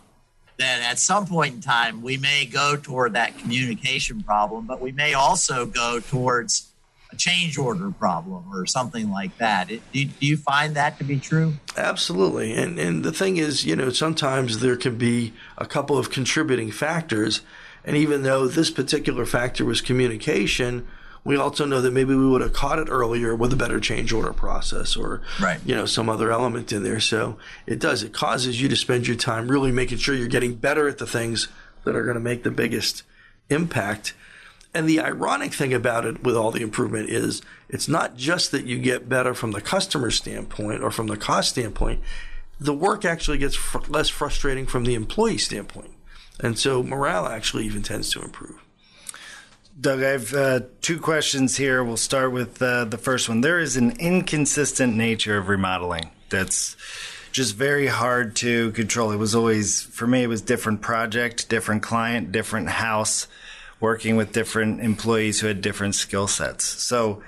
then 0.58 0.82
at 0.82 1.00
some 1.00 1.28
point 1.28 1.56
in 1.56 1.62
time, 1.62 2.02
we 2.02 2.16
may 2.16 2.46
go 2.46 2.78
toward 2.82 3.14
that 3.14 3.38
communication 3.38 4.24
problem, 4.24 4.66
but 4.66 4.80
we 4.80 4.94
may 4.94 5.14
also 5.14 5.66
go 5.66 6.00
towards 6.00 6.72
a 7.12 7.18
change 7.18 7.58
order 7.58 7.92
problem 7.92 8.46
or 8.54 8.66
something 8.66 9.12
like 9.12 9.38
that. 9.38 9.70
It, 9.70 9.82
do, 9.92 10.06
do 10.06 10.26
you 10.26 10.38
find 10.38 10.74
that 10.76 10.98
to 11.00 11.04
be 11.04 11.20
true? 11.20 11.56
Absolutely. 11.76 12.54
And, 12.54 12.80
and 12.80 13.04
the 13.04 13.12
thing 13.12 13.36
is, 13.36 13.66
you 13.66 13.76
know, 13.76 13.90
sometimes 13.90 14.60
there 14.60 14.78
can 14.78 14.98
be 14.98 15.34
a 15.58 15.66
couple 15.66 15.98
of 15.98 16.10
contributing 16.10 16.72
factors 16.72 17.42
and 17.86 17.96
even 17.96 18.24
though 18.24 18.48
this 18.48 18.72
particular 18.72 19.26
factor 19.26 19.64
was 19.64 19.80
communication, 19.80 20.88
we 21.24 21.38
also 21.38 21.66
know 21.66 21.82
that 21.82 21.94
maybe 21.94 22.16
we 22.16 22.28
would 22.28 22.42
have 22.42 22.54
caught 22.54 22.80
it 22.80 22.88
earlier 22.90 23.36
with 23.36 23.54
a 23.54 23.56
better 23.56 23.80
change 23.80 24.12
order 24.12 24.34
process 24.34 24.96
or 24.96 25.22
right. 25.40 25.60
you 25.66 25.76
know 25.76 25.86
some 25.86 26.10
other 26.10 26.32
element 26.32 26.74
in 26.74 26.84
there. 26.84 27.00
So 27.00 27.38
it 27.68 27.80
does 27.80 28.04
it 28.04 28.12
causes 28.12 28.62
you 28.62 28.68
to 28.70 28.76
spend 28.76 29.08
your 29.08 29.16
time 29.16 29.48
really 29.48 29.72
making 29.72 30.00
sure 30.00 30.16
you're 30.16 30.28
getting 30.28 30.56
better 30.56 30.88
at 30.88 30.98
the 30.98 31.08
things 31.08 31.48
that 31.84 31.96
are 31.96 32.04
going 32.04 32.16
to 32.16 32.22
make 32.22 32.44
the 32.44 32.52
biggest 32.52 33.04
impact. 33.50 34.14
And 34.74 34.90
the 34.90 35.00
ironic 35.00 35.54
thing 35.54 35.74
about 35.74 36.06
it 36.06 36.24
with 36.24 36.36
all 36.36 36.52
the 36.52 36.62
improvement 36.62 37.10
is 37.10 37.42
it's 37.70 37.88
not 37.88 38.18
just 38.18 38.52
that 38.52 38.66
you 38.66 38.78
get 38.78 39.08
better 39.08 39.34
from 39.34 39.52
the 39.52 39.62
customer 39.62 40.12
standpoint 40.12 40.84
or 40.84 40.92
from 40.92 41.08
the 41.08 41.16
cost 41.18 41.50
standpoint. 41.50 42.02
The 42.60 42.74
work 42.74 43.06
actually 43.06 43.38
gets 43.38 43.56
fr- 43.56 43.80
less 43.88 44.10
frustrating 44.10 44.66
from 44.66 44.84
the 44.84 44.96
employee 44.96 45.38
standpoint 45.38 45.95
and 46.40 46.58
so 46.58 46.84
morale 46.84 47.28
actually 47.28 47.66
even 47.66 47.84
tends 47.84 48.10
to 48.12 48.22
improve. 48.22 48.62
Doug, 49.80 50.02
I 50.02 50.10
have 50.10 50.34
uh, 50.34 50.62
two 50.82 51.00
questions 51.00 51.58
here. 51.58 51.84
We'll 51.84 51.98
start 51.98 52.32
with 52.32 52.62
uh, 52.62 52.86
the 52.86 52.98
first 52.98 53.28
one. 53.28 53.42
There 53.42 53.60
is 53.60 53.76
an 53.76 53.92
inconsistent 54.00 54.96
nature 54.96 55.38
of 55.38 55.50
remodeling 55.50 56.12
that's 56.30 56.78
just 57.34 57.56
very 57.56 57.88
hard 57.88 58.38
to 58.38 58.72
control. 58.72 59.12
It 59.12 59.18
was 59.18 59.36
always, 59.36 59.82
for 59.82 60.08
me, 60.08 60.24
it 60.24 60.28
was 60.28 60.42
different 60.42 60.82
project, 60.82 61.50
different 61.50 61.84
client, 61.84 62.32
different 62.32 62.70
house, 62.70 63.28
working 63.82 64.16
with 64.16 64.32
different 64.32 64.80
employees 64.80 65.42
who 65.42 65.48
had 65.48 65.62
different 65.62 65.96
skill 65.96 66.28
sets. 66.28 66.64
So, 66.64 67.22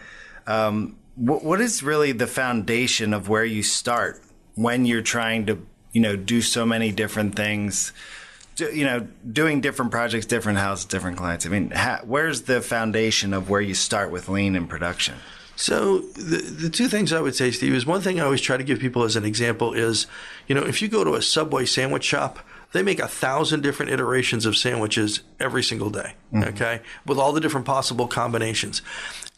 um, 0.47 0.95
what, 1.15 1.43
what 1.43 1.59
is 1.59 1.83
really 1.83 2.13
the 2.13 2.27
foundation 2.27 3.13
of 3.13 3.27
where 3.27 3.43
you 3.43 3.61
start 3.61 4.23
when 4.55 4.85
you're 4.85 5.01
trying 5.01 5.45
to, 5.47 5.67
you 5.91 5.99
know, 5.99 6.15
do 6.15 6.41
so 6.41 6.65
many 6.65 6.93
different 6.93 7.35
things? 7.35 7.91
You 8.59 8.85
know, 8.85 9.07
doing 9.31 9.61
different 9.61 9.91
projects, 9.91 10.25
different 10.25 10.57
houses, 10.57 10.85
different 10.85 11.17
clients. 11.17 11.45
I 11.45 11.49
mean, 11.49 11.71
ha, 11.71 12.01
where's 12.03 12.43
the 12.43 12.61
foundation 12.61 13.33
of 13.33 13.49
where 13.49 13.61
you 13.61 13.75
start 13.75 14.11
with 14.11 14.29
lean 14.29 14.55
in 14.55 14.67
production? 14.67 15.15
So 15.55 15.99
the 15.99 16.37
the 16.37 16.69
two 16.69 16.87
things 16.87 17.11
I 17.11 17.19
would 17.19 17.35
say, 17.35 17.51
Steve, 17.51 17.73
is 17.73 17.85
one 17.85 18.01
thing 18.01 18.19
I 18.19 18.25
always 18.25 18.41
try 18.41 18.57
to 18.57 18.63
give 18.63 18.79
people 18.79 19.03
as 19.03 19.15
an 19.15 19.25
example 19.25 19.73
is, 19.73 20.07
you 20.47 20.55
know, 20.55 20.63
if 20.63 20.81
you 20.81 20.87
go 20.87 21.03
to 21.03 21.15
a 21.15 21.21
Subway 21.21 21.65
sandwich 21.65 22.03
shop, 22.03 22.39
they 22.73 22.83
make 22.83 22.99
a 22.99 23.07
thousand 23.07 23.61
different 23.61 23.91
iterations 23.91 24.45
of 24.45 24.55
sandwiches 24.55 25.21
every 25.39 25.63
single 25.63 25.89
day. 25.89 26.13
Mm-hmm. 26.31 26.49
Okay, 26.49 26.81
with 27.05 27.17
all 27.17 27.33
the 27.33 27.41
different 27.41 27.65
possible 27.65 28.07
combinations. 28.07 28.81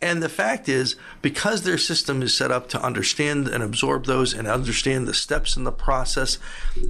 And 0.01 0.23
the 0.23 0.29
fact 0.29 0.69
is, 0.69 0.95
because 1.21 1.63
their 1.63 1.77
system 1.77 2.21
is 2.21 2.33
set 2.33 2.51
up 2.51 2.69
to 2.69 2.81
understand 2.81 3.49
and 3.49 3.62
absorb 3.62 4.05
those 4.05 4.33
and 4.33 4.47
understand 4.47 5.07
the 5.07 5.13
steps 5.13 5.57
in 5.57 5.65
the 5.65 5.73
process, 5.73 6.38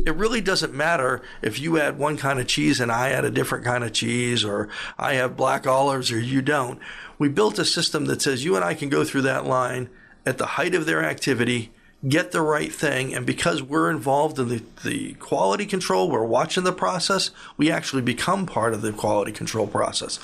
it 0.06 0.16
really 0.16 0.42
doesn't 0.42 0.76
matter 0.76 1.24
if 1.42 1.60
you 1.60 1.80
add 1.80 1.98
one 1.98 2.18
kind 2.18 2.40
of 2.40 2.46
cheese 2.46 2.80
and 2.80 2.92
I 2.92 3.10
add 3.10 3.26
a 3.26 3.32
different 3.32 3.66
kind 3.66 3.84
of 3.84 3.94
cheese, 3.94 4.46
or 4.46 4.70
I 4.98 5.16
have 5.16 5.36
black 5.36 5.66
olives 5.66 6.12
or 6.12 6.20
you 6.20 6.44
don't. 6.44 6.80
We 7.18 7.30
built 7.30 7.58
a 7.58 7.66
system 7.66 8.06
that 8.06 8.22
says 8.22 8.46
you 8.46 8.56
and 8.56 8.64
I 8.64 8.76
can 8.76 8.90
go 8.90 9.04
through 9.04 9.24
that 9.24 9.46
line 9.46 9.90
at 10.24 10.38
the 10.38 10.46
height 10.46 10.76
of 10.76 10.86
their 10.86 11.04
activity 11.04 11.72
get 12.08 12.32
the 12.32 12.42
right 12.42 12.74
thing. 12.74 13.14
And 13.14 13.26
because 13.26 13.62
we're 13.62 13.92
involved 13.92 14.40
in 14.40 14.48
the, 14.48 14.64
the 14.84 15.14
quality 15.16 15.66
control, 15.66 16.10
we're 16.10 16.24
watching 16.24 16.64
the 16.64 16.72
process, 16.72 17.32
we 17.58 17.72
actually 17.72 18.02
become 18.02 18.46
part 18.46 18.74
of 18.74 18.82
the 18.82 18.94
quality 18.94 19.32
control 19.32 19.68
process. 19.68 20.20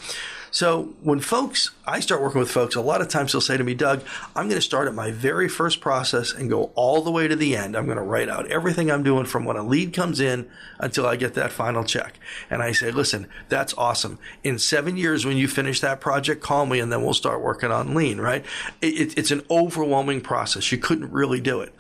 So 0.56 0.94
when 1.02 1.20
folks, 1.20 1.72
I 1.86 2.00
start 2.00 2.22
working 2.22 2.40
with 2.40 2.50
folks, 2.50 2.78
a 2.78 2.82
lot 2.82 3.02
of 3.02 3.10
times 3.10 3.34
they'll 3.34 3.42
say 3.42 3.58
to 3.58 3.64
me, 3.66 3.74
Doug, 3.74 4.06
I'm 4.38 4.48
going 4.48 4.56
to 4.56 4.62
start 4.62 4.88
at 4.88 4.94
my 4.94 5.12
very 5.12 5.50
first 5.50 5.82
process 5.82 6.32
and 6.32 6.50
go 6.50 6.72
all 6.76 7.02
the 7.02 7.12
way 7.12 7.28
to 7.28 7.36
the 7.36 7.58
end. 7.58 7.76
I'm 7.76 7.88
going 7.88 7.98
to 7.98 8.02
write 8.02 8.30
out 8.30 8.50
everything 8.50 8.90
I'm 8.90 9.04
doing 9.04 9.26
from 9.26 9.44
when 9.44 9.58
a 9.58 9.64
lead 9.64 9.92
comes 9.92 10.22
in 10.22 10.50
until 10.80 11.06
I 11.06 11.18
get 11.18 11.34
that 11.34 11.52
final 11.52 11.84
check. 11.84 12.18
And 12.50 12.64
I 12.64 12.72
say, 12.72 12.90
listen, 12.90 13.28
that's 13.50 13.74
awesome. 13.74 14.18
In 14.46 14.58
seven 14.58 14.96
years, 14.96 15.26
when 15.26 15.36
you 15.36 15.50
finish 15.50 15.82
that 15.82 16.00
project, 16.00 16.42
call 16.42 16.66
me 16.66 16.80
and 16.80 16.90
then 16.90 17.04
we'll 17.04 17.14
start 17.14 17.42
working 17.42 17.70
on 17.70 17.94
lean, 17.94 18.22
right? 18.22 18.46
It, 18.82 19.18
it's 19.18 19.32
an 19.32 19.42
overwhelming 19.52 20.22
process. 20.22 20.72
You 20.72 20.78
couldn't 20.78 21.12
really 21.12 21.42
do 21.42 21.60
it. 21.60 21.76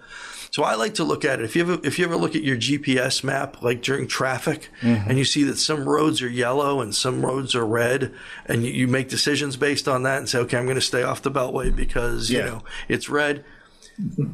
So 0.55 0.63
I 0.63 0.75
like 0.75 0.93
to 0.93 1.03
look 1.03 1.25
at 1.25 1.41
it. 1.41 1.43
If 1.43 1.57
you 1.57 1.63
ever, 1.63 1.85
if 1.85 1.99
you 1.99 2.05
ever 2.05 2.15
look 2.15 2.33
at 2.33 2.41
your 2.41 2.55
GPS 2.55 3.25
map, 3.25 3.61
like 3.61 3.81
during 3.81 4.07
traffic, 4.07 4.69
mm-hmm. 4.79 5.09
and 5.09 5.19
you 5.19 5.25
see 5.25 5.43
that 5.43 5.57
some 5.57 5.83
roads 5.83 6.21
are 6.21 6.29
yellow 6.29 6.79
and 6.79 6.95
some 6.95 7.25
roads 7.25 7.55
are 7.55 7.65
red, 7.65 8.13
and 8.45 8.63
you, 8.63 8.71
you 8.71 8.87
make 8.87 9.09
decisions 9.09 9.57
based 9.57 9.89
on 9.89 10.03
that 10.03 10.19
and 10.19 10.29
say, 10.29 10.39
okay, 10.39 10.57
I'm 10.57 10.63
going 10.63 10.75
to 10.75 10.81
stay 10.81 11.03
off 11.03 11.21
the 11.21 11.29
beltway 11.29 11.75
because, 11.75 12.31
yeah. 12.31 12.39
you 12.39 12.45
know, 12.45 12.63
it's 12.87 13.09
red 13.09 13.43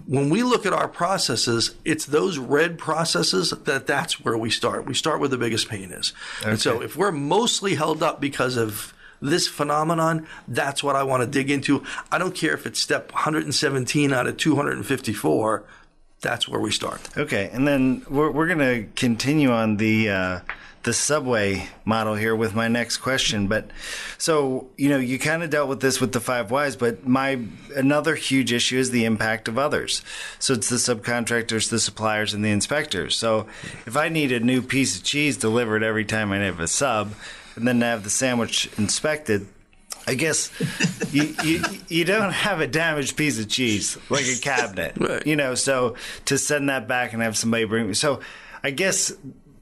when 0.06 0.30
we 0.30 0.44
look 0.44 0.68
at 0.68 0.74
our 0.74 0.88
processes, 0.88 1.76
it's 1.86 2.06
those 2.06 2.38
red 2.38 2.78
processes 2.78 3.50
that 3.52 3.88
that's 3.88 4.20
where 4.24 4.38
we 4.38 4.52
start. 4.52 4.86
We 4.86 4.94
start 4.94 5.20
where 5.20 5.30
the 5.30 5.38
biggest 5.38 5.70
pain 5.70 5.92
is. 5.92 6.14
Okay. 6.42 6.52
And 6.52 6.60
so 6.60 6.82
if 6.82 6.96
we're 6.96 7.12
mostly 7.12 7.76
held 7.76 8.02
up 8.02 8.20
because 8.20 8.58
of 8.58 8.94
this 9.22 9.48
phenomenon, 9.48 10.28
that's 10.48 10.84
what 10.84 10.96
I 10.96 11.04
want 11.04 11.22
to 11.22 11.28
dig 11.28 11.52
into. 11.52 11.84
I 12.12 12.18
don't 12.18 12.34
care 12.34 12.54
if 12.54 12.66
it's 12.66 12.80
step 12.80 13.12
117 13.14 14.12
out 14.12 14.26
of 14.26 14.38
254 14.38 15.64
that's 16.22 16.48
where 16.48 16.62
we 16.62 16.72
start. 16.72 17.02
Okay, 17.18 17.50
and 17.52 17.68
then 17.68 18.06
we're 18.10 18.32
we're 18.32 18.48
going 18.48 18.60
to 18.60 18.88
continue 18.96 19.52
on 19.52 19.78
the 19.78 20.10
uh, 20.10 20.40
the 20.84 20.94
subway 20.94 21.68
model 21.84 22.16
here 22.16 22.36
with 22.36 22.56
my 22.56 22.68
next 22.68 22.98
question. 22.98 23.48
But 23.48 23.70
so 24.18 24.70
you 24.78 24.90
know, 24.90 24.98
you 24.98 25.20
kind 25.20 25.44
of 25.44 25.50
dealt 25.50 25.68
with 25.68 25.82
this 25.82 26.00
with 26.00 26.12
the 26.12 26.20
five 26.20 26.52
whys, 26.52 26.76
but 26.76 27.06
my 27.08 27.40
another 27.76 28.16
huge 28.16 28.54
issue 28.54 28.78
is 28.78 28.92
the 28.92 29.06
impact 29.06 29.48
of 29.48 29.58
others. 29.58 30.04
So 30.40 30.54
it's 30.54 30.70
the 30.70 30.78
subcontractors, 30.78 31.70
the 31.70 31.80
suppliers, 31.80 32.34
and 32.34 32.46
the 32.46 32.52
inspectors. 32.52 33.16
So 33.16 33.48
if 33.86 33.98
I 33.98 34.10
need 34.10 34.32
a 34.32 34.40
new 34.40 34.62
piece 34.62 34.98
of 34.98 35.04
cheese 35.04 35.38
delivered 35.38 35.84
every 35.84 36.06
time 36.06 36.32
I 36.32 36.38
have 36.38 36.60
a 36.60 36.68
sub, 36.68 37.14
and 37.56 37.68
then 37.68 37.82
have 37.82 38.04
the 38.04 38.10
sandwich 38.10 38.70
inspected 38.78 39.48
I 40.08 40.16
guess 40.16 40.52
you, 41.12 41.36
you, 41.44 41.64
you 41.88 42.06
don't 42.06 42.32
have 42.32 42.60
a 42.60 42.68
damaged 42.68 43.16
piece 43.16 43.40
of 43.40 43.48
cheese 43.50 43.98
like 44.10 44.26
a 44.26 44.40
cabinet, 44.40 44.94
right. 45.00 45.26
you 45.26 45.36
know. 45.36 45.56
So 45.56 45.96
to 46.26 46.38
send 46.38 46.70
that 46.70 46.88
back 46.88 47.14
and 47.14 47.22
have 47.22 47.38
somebody 47.38 47.66
bring 47.66 47.88
me, 47.88 47.94
so, 47.94 48.22
I 48.64 48.72
guess 48.72 49.14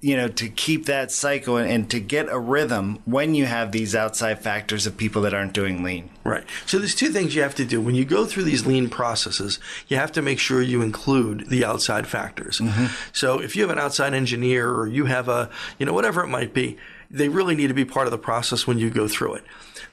you 0.01 0.15
know 0.15 0.29
to 0.29 0.47
keep 0.47 0.85
that 0.85 1.11
cycle 1.11 1.57
and, 1.57 1.69
and, 1.69 1.89
to 1.89 1.99
get 1.99 2.29
a 2.29 2.39
rhythm 2.39 2.99
when 3.05 3.35
you 3.35 3.45
have 3.45 3.71
these 3.71 3.95
outside 3.95 4.41
factors 4.41 4.87
of 4.87 4.95
people 4.95 5.23
that 5.23 5.33
aren't 5.33 5.53
doing 5.53 5.83
lean. 5.83 6.09
Right. 6.23 6.43
So 6.65 6.79
there's 6.79 6.95
two 6.95 7.09
things 7.09 7.35
you 7.35 7.41
have 7.41 7.55
to 7.55 7.65
do 7.65 7.81
when 7.81 7.95
you 7.95 8.05
go 8.05 8.25
through 8.25 8.43
these 8.43 8.65
lean 8.65 8.89
processes. 8.89 9.59
You 9.87 9.97
have 9.97 10.11
to 10.13 10.21
make 10.21 10.39
sure 10.39 10.61
you 10.61 10.81
include 10.81 11.49
the 11.49 11.65
outside 11.65 12.07
factors. 12.07 12.59
Mm-hmm. 12.59 12.85
So 13.11 13.39
if 13.39 13.55
you 13.55 13.63
have 13.63 13.71
an 13.71 13.79
outside 13.79 14.13
engineer 14.13 14.69
or 14.71 14.87
you 14.87 15.05
have 15.05 15.27
a 15.27 15.49
you 15.77 15.85
know 15.85 15.93
whatever 15.93 16.23
it 16.23 16.27
might 16.27 16.53
be, 16.53 16.77
they 17.11 17.27
really 17.27 17.55
need 17.55 17.67
to 17.67 17.73
be 17.73 17.85
part 17.85 18.07
of 18.07 18.11
the 18.11 18.17
process 18.17 18.67
when 18.67 18.77
you 18.77 18.89
go 18.89 19.07
through 19.07 19.35
it. 19.35 19.43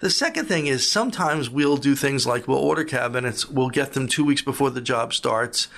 The 0.00 0.10
second 0.10 0.46
thing 0.46 0.66
is 0.66 0.90
sometimes 0.90 1.48
we'll 1.48 1.76
do 1.76 1.94
things 1.94 2.26
like 2.26 2.46
we'll 2.46 2.58
order 2.58 2.84
cabinets, 2.84 3.48
we'll 3.48 3.70
get 3.70 3.94
them 3.94 4.08
two 4.08 4.24
weeks 4.24 4.42
before 4.42 4.70
the 4.70 4.80
job 4.80 5.14
starts, 5.14 5.68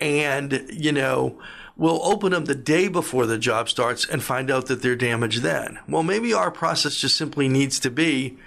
and, 0.00 0.66
you 0.72 0.92
know, 0.92 1.38
we'll 1.76 2.02
open 2.02 2.32
them 2.32 2.46
the 2.46 2.54
day 2.54 2.88
before 2.88 3.26
the 3.26 3.38
job 3.38 3.68
starts 3.68 4.08
and 4.08 4.22
find 4.22 4.50
out 4.50 4.66
that 4.66 4.82
they're 4.82 4.96
damaged 4.96 5.42
then. 5.42 5.78
Well, 5.88 6.02
maybe 6.02 6.32
our 6.32 6.50
process 6.50 6.96
just 6.96 7.16
simply 7.16 7.48
needs 7.48 7.78
to 7.80 7.90
be 7.90 8.38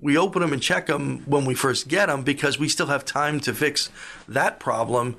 we 0.00 0.16
open 0.16 0.40
them 0.40 0.52
and 0.52 0.62
check 0.62 0.86
them 0.86 1.24
when 1.26 1.44
we 1.44 1.54
first 1.54 1.88
get 1.88 2.06
them 2.06 2.22
because 2.22 2.58
we 2.58 2.68
still 2.68 2.86
have 2.86 3.04
time 3.04 3.40
to 3.40 3.52
fix 3.52 3.90
that 4.28 4.60
problem. 4.60 5.16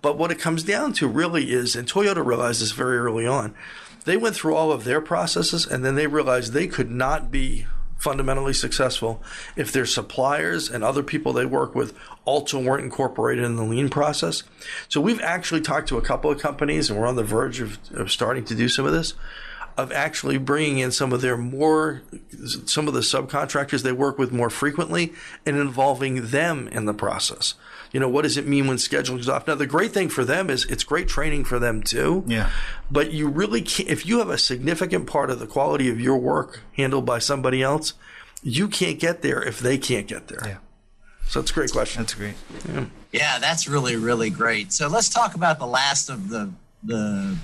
But 0.00 0.18
what 0.18 0.32
it 0.32 0.40
comes 0.40 0.64
down 0.64 0.92
to 0.94 1.06
really 1.06 1.52
is, 1.52 1.76
and 1.76 1.86
Toyota 1.86 2.24
realized 2.24 2.60
this 2.60 2.72
very 2.72 2.98
early 2.98 3.26
on, 3.26 3.54
they 4.04 4.16
went 4.16 4.34
through 4.34 4.56
all 4.56 4.72
of 4.72 4.84
their 4.84 5.00
processes 5.00 5.64
and 5.64 5.84
then 5.84 5.94
they 5.94 6.08
realized 6.08 6.52
they 6.52 6.66
could 6.66 6.90
not 6.90 7.30
be 7.30 7.66
fundamentally 8.02 8.52
successful 8.52 9.22
if 9.54 9.70
their 9.70 9.86
suppliers 9.86 10.68
and 10.68 10.82
other 10.82 11.04
people 11.04 11.32
they 11.32 11.46
work 11.46 11.74
with 11.74 11.96
also 12.24 12.60
weren't 12.60 12.82
incorporated 12.82 13.44
in 13.44 13.54
the 13.54 13.62
lean 13.62 13.88
process. 13.88 14.42
So 14.88 15.00
we've 15.00 15.20
actually 15.20 15.60
talked 15.60 15.88
to 15.88 15.98
a 15.98 16.02
couple 16.02 16.30
of 16.30 16.40
companies 16.40 16.90
and 16.90 16.98
we're 16.98 17.06
on 17.06 17.14
the 17.14 17.22
verge 17.22 17.60
of, 17.60 17.78
of 17.92 18.10
starting 18.10 18.44
to 18.46 18.56
do 18.56 18.68
some 18.68 18.86
of 18.86 18.92
this 18.92 19.14
of 19.78 19.90
actually 19.90 20.36
bringing 20.36 20.80
in 20.80 20.92
some 20.92 21.12
of 21.12 21.22
their 21.22 21.36
more 21.36 22.02
some 22.66 22.88
of 22.88 22.94
the 22.94 23.00
subcontractors 23.00 23.82
they 23.82 23.92
work 23.92 24.18
with 24.18 24.30
more 24.30 24.50
frequently 24.50 25.14
and 25.46 25.56
involving 25.56 26.26
them 26.26 26.68
in 26.68 26.84
the 26.84 26.92
process 26.92 27.54
you 27.92 28.00
know, 28.00 28.08
what 28.08 28.22
does 28.22 28.36
it 28.36 28.46
mean 28.46 28.66
when 28.66 28.78
scheduling 28.78 29.18
is 29.18 29.28
off? 29.28 29.46
Now, 29.46 29.54
the 29.54 29.66
great 29.66 29.92
thing 29.92 30.08
for 30.08 30.24
them 30.24 30.48
is 30.50 30.64
it's 30.64 30.82
great 30.82 31.08
training 31.08 31.44
for 31.44 31.58
them 31.58 31.82
too. 31.82 32.24
Yeah. 32.26 32.50
But 32.90 33.12
you 33.12 33.28
really 33.28 33.62
can't, 33.62 33.88
if 33.88 34.06
you 34.06 34.18
have 34.18 34.30
a 34.30 34.38
significant 34.38 35.06
part 35.06 35.30
of 35.30 35.38
the 35.38 35.46
quality 35.46 35.90
of 35.90 36.00
your 36.00 36.16
work 36.16 36.62
handled 36.76 37.04
by 37.04 37.18
somebody 37.18 37.62
else, 37.62 37.94
you 38.42 38.66
can't 38.66 38.98
get 38.98 39.22
there 39.22 39.42
if 39.42 39.60
they 39.60 39.76
can't 39.78 40.06
get 40.06 40.28
there. 40.28 40.42
Yeah. 40.44 40.56
So 41.28 41.40
that's 41.40 41.50
a 41.50 41.54
great 41.54 41.70
question. 41.70 42.02
That's 42.02 42.14
great. 42.14 42.34
Yeah. 42.68 42.84
yeah, 43.12 43.38
that's 43.38 43.68
really, 43.68 43.96
really 43.96 44.30
great. 44.30 44.72
So 44.72 44.88
let's 44.88 45.08
talk 45.08 45.34
about 45.34 45.58
the 45.58 45.66
last 45.66 46.08
of 46.08 46.28
the, 46.28 46.50
the, 46.82 47.36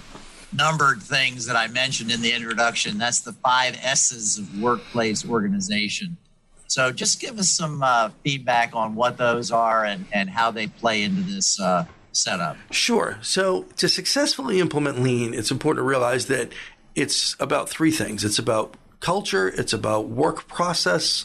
numbered 0.52 1.02
things 1.02 1.46
that 1.46 1.56
I 1.56 1.66
mentioned 1.68 2.10
in 2.10 2.22
the 2.22 2.32
introduction. 2.32 2.98
That's 2.98 3.20
the 3.20 3.32
five 3.32 3.78
S's 3.82 4.38
of 4.38 4.60
workplace 4.60 5.28
organization. 5.28 6.16
So 6.68 6.92
just 6.92 7.20
give 7.20 7.38
us 7.38 7.48
some 7.48 7.82
uh, 7.82 8.10
feedback 8.22 8.76
on 8.76 8.94
what 8.94 9.16
those 9.16 9.50
are 9.50 9.84
and, 9.84 10.06
and 10.12 10.28
how 10.28 10.50
they 10.50 10.66
play 10.66 11.02
into 11.02 11.22
this 11.22 11.58
uh, 11.58 11.86
setup. 12.12 12.56
Sure. 12.70 13.18
So 13.22 13.62
to 13.76 13.88
successfully 13.88 14.60
implement 14.60 15.02
lean, 15.02 15.34
it's 15.34 15.50
important 15.50 15.82
to 15.82 15.88
realize 15.88 16.26
that 16.26 16.52
it's 16.94 17.34
about 17.40 17.70
three 17.70 17.90
things. 17.90 18.22
It's 18.22 18.38
about 18.38 18.74
culture, 19.00 19.48
it's 19.48 19.72
about 19.72 20.08
work 20.08 20.46
process, 20.46 21.24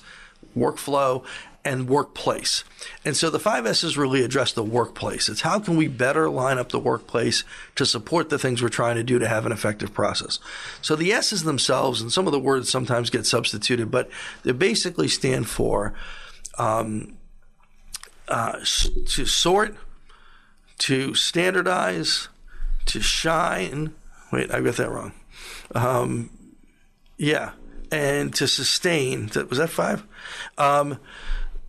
workflow, 0.56 1.26
and 1.66 1.88
workplace. 1.88 2.64
And 3.06 3.16
so 3.16 3.30
the 3.30 3.40
five 3.40 3.66
S's 3.66 3.98
really 3.98 4.24
address 4.24 4.52
the 4.52 4.64
workplace. 4.64 5.30
It's 5.30 5.42
how 5.42 5.60
can 5.60 5.78
we 5.78 5.88
better 5.88 6.30
line 6.30 6.58
up 6.58 6.70
the 6.70 6.80
workplace 6.80 7.44
to 7.76 7.86
support 7.86 8.30
the 8.30 8.40
things 8.40 8.62
we're 8.62 8.70
trying 8.70 8.96
to 8.96 9.04
do 9.04 9.20
to 9.20 9.28
have 9.28 9.46
an 9.46 9.52
effective 9.52 9.94
process. 9.94 10.40
So 10.82 10.96
the 10.96 11.14
S's 11.14 11.44
themselves, 11.44 12.02
and 12.02 12.12
some 12.12 12.28
of 12.28 12.34
the 12.34 12.40
words 12.40 12.70
sometimes 12.70 13.10
get 13.10 13.26
substituted, 13.26 13.90
but 13.92 14.10
they 14.44 14.52
basically 14.52 15.08
stand 15.08 15.48
for 15.48 15.94
um, 16.58 17.18
uh, 18.28 18.60
to 18.60 19.26
sort, 19.26 19.76
to 20.80 21.16
standardize, 21.16 22.28
to 22.88 23.00
shine. 23.00 23.94
Wait, 24.32 24.54
I 24.54 24.60
got 24.62 24.76
that 24.76 24.90
wrong. 24.90 25.14
Um, 25.74 26.30
yeah, 27.18 27.52
and 27.92 28.34
to 28.36 28.48
sustain. 28.48 29.30
Was 29.50 29.60
that 29.60 29.70
five? 29.70 30.04
Um, 30.58 31.00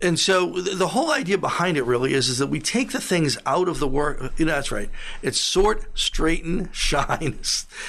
and 0.01 0.19
so 0.19 0.51
the 0.51 0.89
whole 0.89 1.11
idea 1.11 1.37
behind 1.37 1.77
it 1.77 1.83
really 1.83 2.13
is 2.13 2.27
is 2.27 2.39
that 2.39 2.47
we 2.47 2.59
take 2.59 2.91
the 2.91 2.99
things 2.99 3.37
out 3.45 3.69
of 3.69 3.79
the 3.79 3.87
work. 3.87 4.33
You 4.37 4.45
know, 4.45 4.51
that's 4.51 4.71
right. 4.71 4.89
It's 5.21 5.39
sort, 5.39 5.85
straighten, 5.97 6.69
shine, 6.73 7.39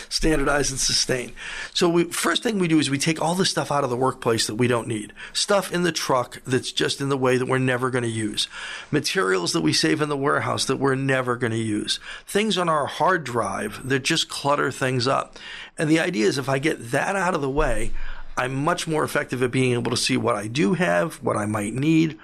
standardize, 0.09 0.71
and 0.71 0.79
sustain. 0.79 1.33
So 1.75 1.89
we 1.89 2.05
first 2.05 2.45
thing 2.45 2.61
we 2.61 2.69
do 2.69 2.79
is 2.79 2.89
we 2.89 2.99
take 2.99 3.21
all 3.21 3.35
the 3.35 3.45
stuff 3.45 3.73
out 3.73 3.83
of 3.83 3.91
the 3.91 3.97
workplace 3.97 4.47
that 4.47 4.55
we 4.55 4.69
don't 4.69 4.87
need. 4.87 5.13
Stuff 5.33 5.73
in 5.73 5.83
the 5.83 5.91
truck 5.91 6.41
that's 6.47 6.71
just 6.71 7.01
in 7.01 7.09
the 7.09 7.17
way 7.17 7.39
that 7.39 7.47
we're 7.47 7.59
never 7.59 7.91
going 7.91 8.05
to 8.05 8.09
use. 8.09 8.47
Materials 8.93 9.53
that 9.53 9.63
we 9.63 9.73
save 9.73 10.01
in 10.01 10.09
the 10.09 10.17
warehouse 10.17 10.65
that 10.67 10.77
we're 10.77 10.95
never 10.95 11.37
going 11.37 11.53
to 11.53 11.59
use. 11.59 11.99
Things 12.25 12.57
on 12.57 12.69
our 12.69 12.87
hard 12.87 13.25
drive 13.25 13.87
that 13.89 14.05
just 14.05 14.29
clutter 14.29 14.71
things 14.71 15.09
up. 15.09 15.39
And 15.77 15.91
the 15.91 16.01
idea 16.01 16.27
is 16.27 16.39
if 16.39 16.49
I 16.49 16.61
get 16.61 16.93
that 16.93 17.17
out 17.17 17.35
of 17.35 17.43
the 17.43 17.51
way, 17.51 17.91
I'm 18.37 18.55
much 18.55 18.87
more 18.87 19.03
effective 19.03 19.43
at 19.43 19.51
being 19.51 19.73
able 19.73 19.91
to 19.91 19.97
see 19.97 20.17
what 20.17 20.37
I 20.37 20.47
do 20.47 20.75
have, 20.75 21.17
what 21.23 21.37
I 21.37 21.47
might 21.47 21.73
need. 21.75 22.19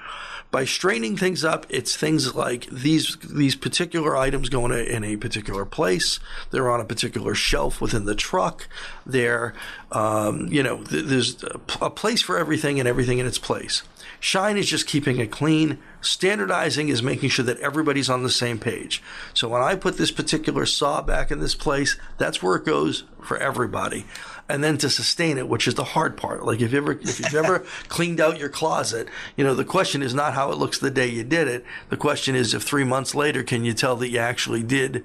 By 0.50 0.66
straining 0.66 1.16
things 1.16 1.46
up, 1.46 1.64
it's 1.70 1.96
things 1.96 2.34
like 2.34 2.66
these 2.66 3.16
these 3.24 3.56
particular 3.56 4.14
items 4.14 4.50
going 4.50 4.72
in 4.72 5.02
a, 5.02 5.16
particular 5.16 5.64
place. 5.64 6.20
They're 6.50 6.70
on 6.70 6.78
a 6.78 6.84
particular 6.84 7.34
shelf 7.34 7.80
within 7.80 8.04
the 8.04 8.14
truck. 8.14 8.68
They're, 9.06 9.54
um, 9.90 10.48
you 10.48 10.62
know, 10.62 10.84
th- 10.84 11.06
there's 11.06 11.42
a 11.80 11.88
place 11.88 12.20
for 12.20 12.36
everything 12.36 12.78
and 12.78 12.86
everything 12.86 13.18
in 13.18 13.24
its 13.24 13.38
place. 13.38 13.82
Shine 14.20 14.58
is 14.58 14.68
just 14.68 14.86
keeping 14.86 15.18
it 15.20 15.30
clean. 15.30 15.78
Standardizing 16.02 16.90
is 16.90 17.02
making 17.02 17.30
sure 17.30 17.46
that 17.46 17.58
everybody's 17.60 18.10
on 18.10 18.22
the 18.22 18.30
same 18.30 18.58
page. 18.58 19.02
So 19.32 19.48
when 19.48 19.62
I 19.62 19.74
put 19.74 19.96
this 19.96 20.10
particular 20.10 20.66
saw 20.66 21.00
back 21.00 21.30
in 21.30 21.40
this 21.40 21.54
place, 21.54 21.96
that's 22.18 22.42
where 22.42 22.56
it 22.56 22.66
goes 22.66 23.04
for 23.22 23.38
everybody 23.38 24.04
and 24.52 24.62
then 24.62 24.76
to 24.76 24.90
sustain 24.90 25.38
it, 25.38 25.48
which 25.48 25.66
is 25.66 25.76
the 25.76 25.82
hard 25.82 26.14
part. 26.14 26.44
Like 26.44 26.60
if 26.60 26.72
you 26.72 26.78
ever 26.78 26.92
if 26.92 27.18
you've 27.18 27.34
ever 27.34 27.60
cleaned 27.88 28.20
out 28.20 28.38
your 28.38 28.50
closet, 28.50 29.08
you 29.34 29.44
know 29.44 29.54
the 29.54 29.64
question 29.64 30.02
is 30.02 30.12
not 30.12 30.34
how 30.34 30.52
it 30.52 30.58
looks 30.58 30.78
the 30.78 30.90
day 30.90 31.06
you 31.06 31.24
did 31.24 31.48
it. 31.48 31.64
The 31.88 31.96
question 31.96 32.34
is 32.34 32.52
if 32.52 32.62
three 32.62 32.84
months 32.84 33.14
later 33.14 33.42
can 33.42 33.64
you 33.64 33.72
tell 33.72 33.96
that 33.96 34.10
you 34.10 34.18
actually 34.18 34.62
did 34.62 35.04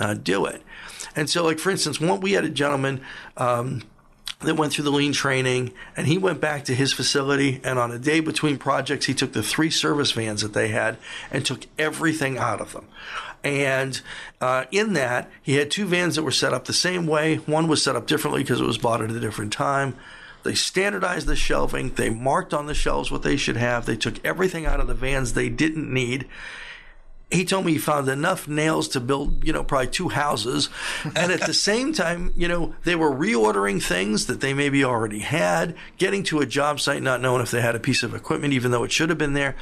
uh, 0.00 0.14
do 0.14 0.46
it. 0.46 0.62
And 1.14 1.30
so, 1.30 1.44
like 1.44 1.60
for 1.60 1.70
instance, 1.70 2.00
one 2.00 2.18
we 2.18 2.32
had 2.32 2.44
a 2.44 2.50
gentleman. 2.50 3.00
Um, 3.36 3.82
that 4.40 4.56
went 4.56 4.72
through 4.72 4.84
the 4.84 4.90
lean 4.90 5.12
training 5.12 5.72
and 5.96 6.06
he 6.06 6.16
went 6.16 6.40
back 6.40 6.64
to 6.64 6.74
his 6.74 6.92
facility 6.92 7.60
and 7.64 7.78
on 7.78 7.90
a 7.90 7.98
day 7.98 8.20
between 8.20 8.56
projects 8.56 9.06
he 9.06 9.14
took 9.14 9.32
the 9.32 9.42
three 9.42 9.70
service 9.70 10.12
vans 10.12 10.42
that 10.42 10.52
they 10.52 10.68
had 10.68 10.96
and 11.30 11.44
took 11.44 11.66
everything 11.76 12.38
out 12.38 12.60
of 12.60 12.72
them 12.72 12.86
and 13.44 14.00
uh, 14.40 14.64
in 14.70 14.94
that, 14.94 15.30
he 15.42 15.54
had 15.54 15.70
two 15.70 15.86
vans 15.86 16.16
that 16.16 16.22
were 16.22 16.30
set 16.30 16.52
up 16.52 16.64
the 16.64 16.72
same 16.72 17.06
way. 17.06 17.36
One 17.36 17.68
was 17.68 17.82
set 17.82 17.96
up 17.96 18.06
differently 18.06 18.42
because 18.42 18.60
it 18.60 18.66
was 18.66 18.78
bought 18.78 19.00
at 19.00 19.10
a 19.10 19.20
different 19.20 19.52
time. 19.52 19.96
They 20.42 20.54
standardized 20.54 21.26
the 21.26 21.36
shelving. 21.36 21.90
They 21.90 22.10
marked 22.10 22.54
on 22.54 22.66
the 22.66 22.74
shelves 22.74 23.10
what 23.10 23.22
they 23.22 23.36
should 23.36 23.56
have. 23.56 23.86
They 23.86 23.96
took 23.96 24.24
everything 24.24 24.66
out 24.66 24.80
of 24.80 24.86
the 24.86 24.94
vans 24.94 25.32
they 25.32 25.48
didn't 25.48 25.92
need 25.92 26.26
he 27.30 27.44
told 27.44 27.66
me 27.66 27.72
he 27.72 27.78
found 27.78 28.08
enough 28.08 28.48
nails 28.48 28.88
to 28.88 29.00
build, 29.00 29.44
you 29.46 29.52
know, 29.52 29.62
probably 29.62 29.88
two 29.88 30.08
houses. 30.08 30.70
And 31.04 31.30
at 31.30 31.42
the 31.42 31.54
same 31.68 31.92
time, 31.92 32.32
you 32.36 32.48
know, 32.48 32.74
they 32.84 32.94
were 32.94 33.10
reordering 33.10 33.82
things 33.82 34.26
that 34.26 34.40
they 34.40 34.54
maybe 34.54 34.82
already 34.82 35.18
had, 35.18 35.76
getting 35.98 36.22
to 36.24 36.40
a 36.40 36.46
job 36.46 36.80
site, 36.80 37.02
not 37.02 37.20
knowing 37.20 37.42
if 37.42 37.50
they 37.50 37.60
had 37.60 37.74
a 37.74 37.80
piece 37.80 38.02
of 38.02 38.14
equipment, 38.14 38.54
even 38.54 38.70
though 38.70 38.84
it 38.84 38.92
should 38.92 39.10
have 39.10 39.18
been 39.18 39.34
there. 39.34 39.56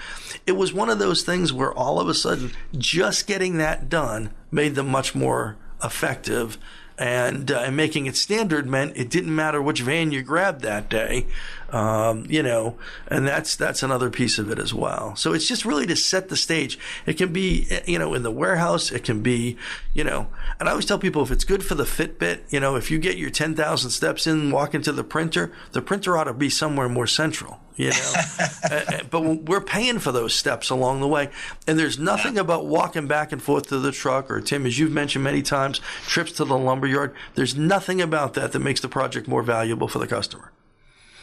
It 0.46 0.52
was 0.52 0.72
one 0.72 0.90
of 0.90 1.00
those 1.00 1.24
things 1.24 1.52
where 1.52 1.72
all 1.72 1.98
of 1.98 2.08
a 2.08 2.14
sudden, 2.14 2.52
just 2.76 3.26
getting 3.26 3.56
that 3.56 3.88
done 3.88 4.30
made 4.52 4.76
them 4.76 4.88
much 4.88 5.14
more 5.14 5.56
effective 5.82 6.58
and, 6.98 7.50
uh, 7.50 7.60
and 7.60 7.76
making 7.76 8.06
it 8.06 8.16
standard 8.16 8.66
meant 8.66 8.96
it 8.96 9.10
didn't 9.10 9.34
matter 9.34 9.60
which 9.60 9.82
van 9.82 10.12
you 10.12 10.22
grabbed 10.22 10.62
that 10.62 10.88
day, 10.88 11.26
um, 11.70 12.26
you 12.28 12.42
know, 12.42 12.76
and 13.08 13.26
that's 13.26 13.56
that's 13.56 13.82
another 13.82 14.10
piece 14.10 14.38
of 14.38 14.50
it 14.50 14.58
as 14.58 14.72
well. 14.72 15.14
So 15.16 15.32
it's 15.32 15.46
just 15.46 15.64
really 15.64 15.86
to 15.86 15.96
set 15.96 16.28
the 16.28 16.36
stage. 16.36 16.78
It 17.04 17.14
can 17.14 17.32
be, 17.32 17.68
you 17.86 17.98
know, 17.98 18.14
in 18.14 18.22
the 18.22 18.30
warehouse. 18.30 18.90
It 18.90 19.04
can 19.04 19.22
be, 19.22 19.56
you 19.92 20.04
know, 20.04 20.28
and 20.58 20.68
I 20.68 20.72
always 20.72 20.86
tell 20.86 20.98
people 20.98 21.22
if 21.22 21.30
it's 21.30 21.44
good 21.44 21.64
for 21.64 21.74
the 21.74 21.84
Fitbit, 21.84 22.40
you 22.50 22.60
know, 22.60 22.76
if 22.76 22.90
you 22.90 22.98
get 22.98 23.18
your 23.18 23.30
ten 23.30 23.54
thousand 23.54 23.90
steps 23.90 24.26
in, 24.26 24.50
walk 24.50 24.74
into 24.74 24.92
the 24.92 25.04
printer, 25.04 25.52
the 25.72 25.82
printer 25.82 26.16
ought 26.16 26.24
to 26.24 26.34
be 26.34 26.48
somewhere 26.48 26.88
more 26.88 27.06
central 27.06 27.60
you 27.76 27.90
know. 27.90 28.12
uh, 28.64 28.68
uh 28.70 28.98
but 29.10 29.20
we're 29.20 29.60
paying 29.60 29.98
for 29.98 30.12
those 30.12 30.34
steps 30.34 30.70
along 30.70 31.00
the 31.00 31.08
way, 31.08 31.30
and 31.66 31.78
there's 31.78 31.98
nothing 31.98 32.38
about 32.38 32.66
walking 32.66 33.06
back 33.06 33.32
and 33.32 33.42
forth 33.42 33.68
to 33.68 33.78
the 33.78 33.92
truck 33.92 34.30
or 34.30 34.40
Tim, 34.40 34.66
as 34.66 34.78
you've 34.78 34.92
mentioned 34.92 35.24
many 35.24 35.42
times, 35.42 35.80
trips 36.06 36.32
to 36.32 36.44
the 36.44 36.58
lumber 36.58 36.86
yard. 36.86 37.14
There's 37.34 37.56
nothing 37.56 38.00
about 38.00 38.34
that 38.34 38.52
that 38.52 38.60
makes 38.60 38.80
the 38.80 38.88
project 38.88 39.28
more 39.28 39.42
valuable 39.42 39.88
for 39.88 39.98
the 39.98 40.06
customer. 40.06 40.52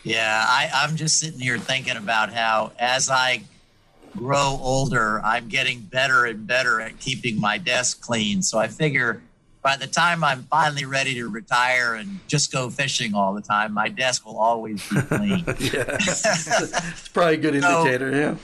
Yeah, 0.04 0.46
I, 0.46 0.70
I'm 0.74 0.96
just 0.96 1.20
sitting 1.20 1.40
here 1.40 1.58
thinking 1.58 1.96
about 1.96 2.34
how 2.34 2.74
as 2.78 3.10
I 3.10 3.44
grow 4.16 4.60
older, 4.62 5.22
I'm 5.24 5.48
getting 5.48 5.80
better 5.80 6.26
and 6.26 6.46
better 6.46 6.82
at 6.82 7.00
keeping 7.00 7.40
my 7.40 7.58
desk 7.58 8.02
clean. 8.02 8.42
So 8.42 8.60
I 8.60 8.68
figure 8.68 9.22
by 9.64 9.78
the 9.78 9.88
time 9.88 10.24
I'm 10.24 10.44
finally 10.44 10.86
ready 10.86 11.14
to 11.16 11.30
retire 11.30 11.96
and 11.96 12.20
just 12.28 12.52
go 12.52 12.70
fishing 12.70 13.16
all 13.16 13.34
the 13.34 13.42
time, 13.42 13.74
my 13.74 13.88
desk 13.88 14.26
will 14.26 14.38
always 14.38 14.88
be 14.90 15.02
clean. 15.02 15.40
yeah, 15.48 15.98
it's 15.98 17.08
probably 17.08 17.36
a 17.36 17.38
good 17.38 17.56
indicator. 17.56 18.12
So, 18.12 18.18
yeah. 18.18 18.36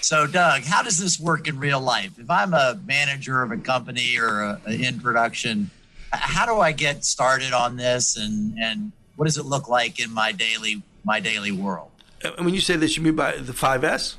So, 0.00 0.26
Doug, 0.26 0.62
how 0.62 0.82
does 0.82 0.98
this 0.98 1.18
work 1.20 1.48
in 1.48 1.58
real 1.58 1.80
life? 1.80 2.18
If 2.18 2.28
I'm 2.28 2.52
a 2.52 2.78
manager 2.84 3.42
of 3.42 3.52
a 3.52 3.56
company 3.56 4.18
or 4.18 4.40
a, 4.42 4.60
a 4.66 4.72
in 4.72 5.00
production, 5.00 5.70
how 6.12 6.46
do 6.46 6.60
I 6.60 6.72
get 6.72 7.04
started 7.04 7.52
on 7.52 7.76
this, 7.76 8.16
and 8.16 8.58
and 8.58 8.92
what 9.14 9.26
does 9.26 9.38
it 9.38 9.46
look 9.46 9.68
like 9.68 10.00
in 10.00 10.12
my 10.12 10.32
daily 10.32 10.82
my 11.04 11.20
daily 11.20 11.52
world? 11.52 11.90
And 12.22 12.44
when 12.44 12.54
you 12.54 12.60
say 12.60 12.76
this, 12.76 12.96
you 12.96 13.02
mean 13.02 13.14
by 13.14 13.36
the 13.36 13.52
5S? 13.52 14.16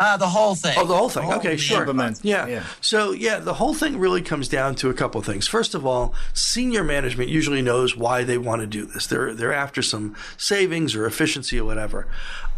Uh, 0.00 0.16
the 0.16 0.28
whole 0.28 0.54
thing. 0.54 0.74
Oh, 0.76 0.84
the 0.86 0.96
whole 0.96 1.08
thing. 1.08 1.24
The 1.24 1.30
whole 1.32 1.40
okay, 1.40 1.56
sure. 1.56 1.84
Yeah. 2.22 2.46
yeah. 2.46 2.62
So, 2.80 3.10
yeah, 3.10 3.40
the 3.40 3.54
whole 3.54 3.74
thing 3.74 3.98
really 3.98 4.22
comes 4.22 4.48
down 4.48 4.76
to 4.76 4.90
a 4.90 4.94
couple 4.94 5.18
of 5.18 5.26
things. 5.26 5.48
First 5.48 5.74
of 5.74 5.84
all, 5.84 6.14
senior 6.32 6.84
management 6.84 7.30
usually 7.30 7.62
knows 7.62 7.96
why 7.96 8.22
they 8.22 8.38
want 8.38 8.60
to 8.60 8.66
do 8.66 8.86
this. 8.86 9.08
They're 9.08 9.34
they're 9.34 9.52
after 9.52 9.82
some 9.82 10.14
savings 10.36 10.94
or 10.94 11.04
efficiency 11.04 11.58
or 11.58 11.64
whatever. 11.64 12.06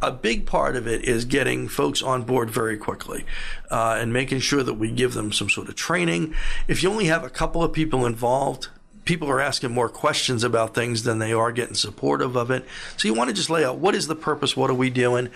A 0.02 0.12
big 0.12 0.44
part 0.44 0.76
of 0.76 0.86
it 0.86 1.04
is 1.04 1.24
getting 1.24 1.66
folks 1.66 2.02
on 2.02 2.24
board 2.24 2.50
very 2.50 2.76
quickly 2.76 3.24
uh, 3.70 3.96
and 3.98 4.12
making 4.12 4.40
sure 4.40 4.62
that 4.62 4.74
we 4.74 4.90
give 4.90 5.14
them 5.14 5.32
some 5.32 5.48
sort 5.48 5.68
of 5.68 5.76
training. 5.76 6.34
If 6.68 6.82
you 6.82 6.90
only 6.90 7.06
have 7.06 7.24
a 7.24 7.30
couple 7.30 7.62
of 7.62 7.72
people 7.72 8.04
involved, 8.04 8.68
people 9.10 9.28
are 9.28 9.40
asking 9.40 9.72
more 9.72 9.88
questions 9.88 10.44
about 10.44 10.72
things 10.72 11.02
than 11.02 11.18
they 11.18 11.32
are 11.32 11.50
getting 11.50 11.74
supportive 11.74 12.36
of 12.36 12.48
it. 12.52 12.64
So 12.96 13.08
you 13.08 13.14
want 13.14 13.28
to 13.28 13.34
just 13.34 13.50
lay 13.50 13.64
out 13.64 13.78
what 13.78 13.96
is 13.96 14.06
the 14.06 14.14
purpose, 14.14 14.56
what 14.56 14.70
are 14.70 14.74
we 14.74 14.88
doing? 14.88 15.30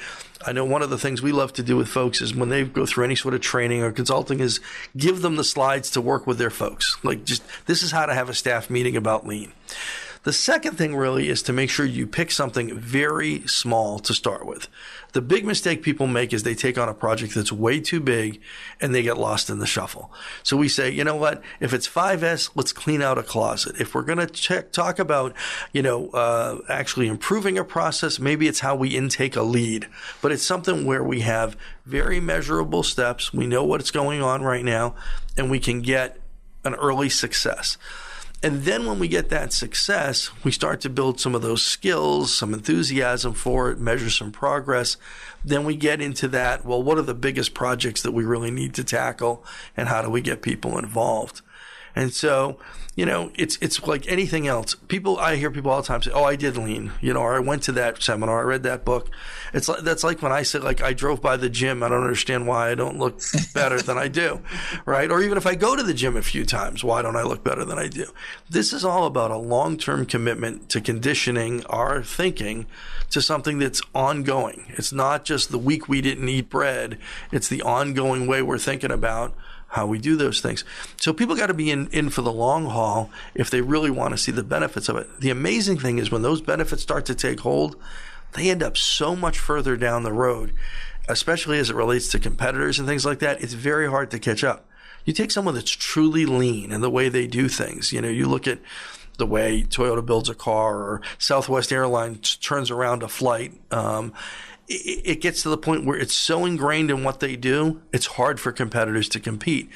I 0.46 0.52
know 0.52 0.64
one 0.64 0.80
of 0.80 0.90
the 0.90 0.98
things 0.98 1.20
we 1.20 1.32
love 1.32 1.52
to 1.54 1.62
do 1.64 1.76
with 1.76 1.88
folks 1.88 2.20
is 2.20 2.36
when 2.36 2.50
they 2.50 2.62
go 2.62 2.86
through 2.86 3.02
any 3.02 3.16
sort 3.16 3.34
of 3.34 3.40
training 3.40 3.82
or 3.82 3.90
consulting 3.90 4.38
is 4.38 4.60
give 4.96 5.22
them 5.22 5.34
the 5.34 5.42
slides 5.42 5.90
to 5.90 6.00
work 6.00 6.24
with 6.24 6.38
their 6.38 6.50
folks. 6.50 6.98
Like 7.02 7.24
just 7.24 7.42
this 7.66 7.82
is 7.82 7.90
how 7.90 8.06
to 8.06 8.14
have 8.14 8.28
a 8.28 8.34
staff 8.34 8.70
meeting 8.70 8.96
about 8.96 9.26
lean. 9.26 9.50
The 10.24 10.32
second 10.32 10.78
thing 10.78 10.96
really 10.96 11.28
is 11.28 11.42
to 11.42 11.52
make 11.52 11.68
sure 11.68 11.84
you 11.84 12.06
pick 12.06 12.30
something 12.30 12.74
very 12.74 13.46
small 13.46 13.98
to 13.98 14.14
start 14.14 14.46
with. 14.46 14.68
The 15.12 15.20
big 15.20 15.44
mistake 15.44 15.82
people 15.82 16.06
make 16.06 16.32
is 16.32 16.42
they 16.42 16.54
take 16.54 16.78
on 16.78 16.88
a 16.88 16.94
project 16.94 17.34
that's 17.34 17.52
way 17.52 17.78
too 17.78 18.00
big 18.00 18.40
and 18.80 18.94
they 18.94 19.02
get 19.02 19.18
lost 19.18 19.50
in 19.50 19.58
the 19.58 19.66
shuffle. 19.66 20.10
So 20.42 20.56
we 20.56 20.66
say, 20.68 20.90
you 20.90 21.04
know 21.04 21.14
what? 21.14 21.42
If 21.60 21.74
it's 21.74 21.86
5S, 21.86 22.50
let's 22.54 22.72
clean 22.72 23.02
out 23.02 23.18
a 23.18 23.22
closet. 23.22 23.78
If 23.78 23.94
we're 23.94 24.02
going 24.02 24.26
to 24.26 24.62
talk 24.62 24.98
about, 24.98 25.34
you 25.74 25.82
know, 25.82 26.08
uh, 26.08 26.58
actually 26.70 27.06
improving 27.06 27.58
a 27.58 27.64
process, 27.64 28.18
maybe 28.18 28.48
it's 28.48 28.60
how 28.60 28.74
we 28.74 28.96
intake 28.96 29.36
a 29.36 29.42
lead, 29.42 29.86
but 30.22 30.32
it's 30.32 30.42
something 30.42 30.86
where 30.86 31.04
we 31.04 31.20
have 31.20 31.54
very 31.84 32.18
measurable 32.18 32.82
steps. 32.82 33.34
We 33.34 33.46
know 33.46 33.62
what's 33.62 33.90
going 33.90 34.22
on 34.22 34.40
right 34.40 34.64
now 34.64 34.94
and 35.36 35.50
we 35.50 35.60
can 35.60 35.82
get 35.82 36.18
an 36.64 36.74
early 36.76 37.10
success. 37.10 37.76
And 38.44 38.64
then 38.64 38.84
when 38.84 38.98
we 38.98 39.08
get 39.08 39.30
that 39.30 39.54
success, 39.54 40.30
we 40.44 40.52
start 40.52 40.82
to 40.82 40.90
build 40.90 41.18
some 41.18 41.34
of 41.34 41.40
those 41.40 41.62
skills, 41.62 42.34
some 42.34 42.52
enthusiasm 42.52 43.32
for 43.32 43.70
it, 43.70 43.78
measure 43.78 44.10
some 44.10 44.32
progress. 44.32 44.98
Then 45.42 45.64
we 45.64 45.76
get 45.76 46.02
into 46.02 46.28
that, 46.28 46.62
well, 46.62 46.82
what 46.82 46.98
are 46.98 47.02
the 47.02 47.14
biggest 47.14 47.54
projects 47.54 48.02
that 48.02 48.12
we 48.12 48.22
really 48.22 48.50
need 48.50 48.74
to 48.74 48.84
tackle 48.84 49.42
and 49.78 49.88
how 49.88 50.02
do 50.02 50.10
we 50.10 50.20
get 50.20 50.42
people 50.42 50.76
involved? 50.76 51.40
And 51.96 52.12
so, 52.12 52.58
you 52.96 53.06
know, 53.06 53.30
it's 53.34 53.58
it's 53.60 53.84
like 53.86 54.08
anything 54.08 54.46
else. 54.46 54.74
People, 54.74 55.18
I 55.18 55.36
hear 55.36 55.50
people 55.50 55.70
all 55.70 55.82
the 55.82 55.86
time 55.86 56.02
say, 56.02 56.12
"Oh, 56.12 56.24
I 56.24 56.36
did 56.36 56.56
lean," 56.56 56.92
you 57.00 57.12
know, 57.12 57.20
or 57.20 57.34
I 57.34 57.40
went 57.40 57.62
to 57.64 57.72
that 57.72 58.02
seminar, 58.02 58.40
I 58.40 58.42
read 58.42 58.62
that 58.64 58.84
book. 58.84 59.10
It's 59.52 59.68
like 59.68 59.80
that's 59.80 60.04
like 60.04 60.22
when 60.22 60.30
I 60.30 60.42
say, 60.42 60.60
like, 60.60 60.82
I 60.82 60.92
drove 60.92 61.20
by 61.20 61.36
the 61.36 61.48
gym. 61.48 61.82
I 61.82 61.88
don't 61.88 62.02
understand 62.02 62.46
why 62.46 62.70
I 62.70 62.74
don't 62.74 62.98
look 62.98 63.20
better 63.52 63.80
than 63.80 63.98
I 63.98 64.08
do, 64.08 64.40
right? 64.84 65.10
Or 65.10 65.20
even 65.22 65.36
if 65.36 65.46
I 65.46 65.56
go 65.56 65.74
to 65.74 65.82
the 65.82 65.94
gym 65.94 66.16
a 66.16 66.22
few 66.22 66.44
times, 66.44 66.84
why 66.84 67.02
don't 67.02 67.16
I 67.16 67.22
look 67.22 67.42
better 67.42 67.64
than 67.64 67.78
I 67.78 67.88
do? 67.88 68.06
This 68.48 68.72
is 68.72 68.84
all 68.84 69.06
about 69.06 69.32
a 69.32 69.38
long-term 69.38 70.06
commitment 70.06 70.68
to 70.70 70.80
conditioning 70.80 71.64
our 71.66 72.02
thinking 72.02 72.66
to 73.10 73.20
something 73.20 73.58
that's 73.58 73.82
ongoing. 73.94 74.66
It's 74.68 74.92
not 74.92 75.24
just 75.24 75.50
the 75.50 75.58
week 75.58 75.88
we 75.88 76.00
didn't 76.00 76.28
eat 76.28 76.48
bread. 76.48 76.98
It's 77.32 77.48
the 77.48 77.62
ongoing 77.62 78.26
way 78.26 78.42
we're 78.42 78.58
thinking 78.58 78.92
about 78.92 79.34
how 79.68 79.86
we 79.86 79.98
do 79.98 80.16
those 80.16 80.40
things. 80.40 80.64
So 81.00 81.12
people 81.12 81.34
got 81.34 81.48
to 81.48 81.54
be 81.54 81.70
in, 81.70 81.88
in 81.88 82.10
for 82.10 82.22
the 82.22 82.32
long 82.32 82.66
haul 82.66 83.10
if 83.34 83.50
they 83.50 83.60
really 83.60 83.90
want 83.90 84.12
to 84.12 84.18
see 84.18 84.32
the 84.32 84.44
benefits 84.44 84.88
of 84.88 84.96
it. 84.96 85.20
The 85.20 85.30
amazing 85.30 85.78
thing 85.78 85.98
is 85.98 86.10
when 86.10 86.22
those 86.22 86.40
benefits 86.40 86.82
start 86.82 87.06
to 87.06 87.14
take 87.14 87.40
hold, 87.40 87.76
they 88.34 88.50
end 88.50 88.62
up 88.62 88.76
so 88.76 89.16
much 89.16 89.38
further 89.38 89.76
down 89.76 90.02
the 90.02 90.12
road. 90.12 90.52
especially 91.08 91.58
as 91.58 91.70
it 91.70 91.76
relates 91.76 92.08
to 92.08 92.18
competitors 92.18 92.78
and 92.78 92.88
things 92.88 93.04
like 93.04 93.18
that, 93.18 93.42
it's 93.42 93.52
very 93.52 93.88
hard 93.88 94.10
to 94.10 94.18
catch 94.18 94.42
up. 94.42 94.66
You 95.04 95.12
take 95.12 95.30
someone 95.30 95.54
that's 95.54 95.70
truly 95.70 96.24
lean 96.24 96.72
and 96.72 96.82
the 96.82 96.90
way 96.90 97.08
they 97.08 97.26
do 97.26 97.48
things. 97.48 97.92
You 97.92 98.00
know, 98.00 98.08
you 98.08 98.26
look 98.26 98.46
at 98.46 98.58
the 99.18 99.26
way 99.26 99.62
Toyota 99.62 100.04
builds 100.04 100.28
a 100.28 100.34
car 100.34 100.78
or 100.78 101.02
Southwest 101.18 101.72
Airlines 101.72 102.36
turns 102.36 102.70
around 102.70 103.02
a 103.02 103.08
flight. 103.08 103.52
Um, 103.70 104.12
it, 104.68 105.20
gets 105.20 105.42
to 105.42 105.48
the 105.48 105.58
point 105.58 105.84
where 105.84 105.98
it's 105.98 106.16
so 106.16 106.44
ingrained 106.44 106.90
in 106.90 107.04
what 107.04 107.20
they 107.20 107.36
do, 107.36 107.82
it's 107.92 108.06
hard 108.06 108.40
for 108.40 108.52
competitors 108.52 109.08
to 109.10 109.20
compete. 109.20 109.68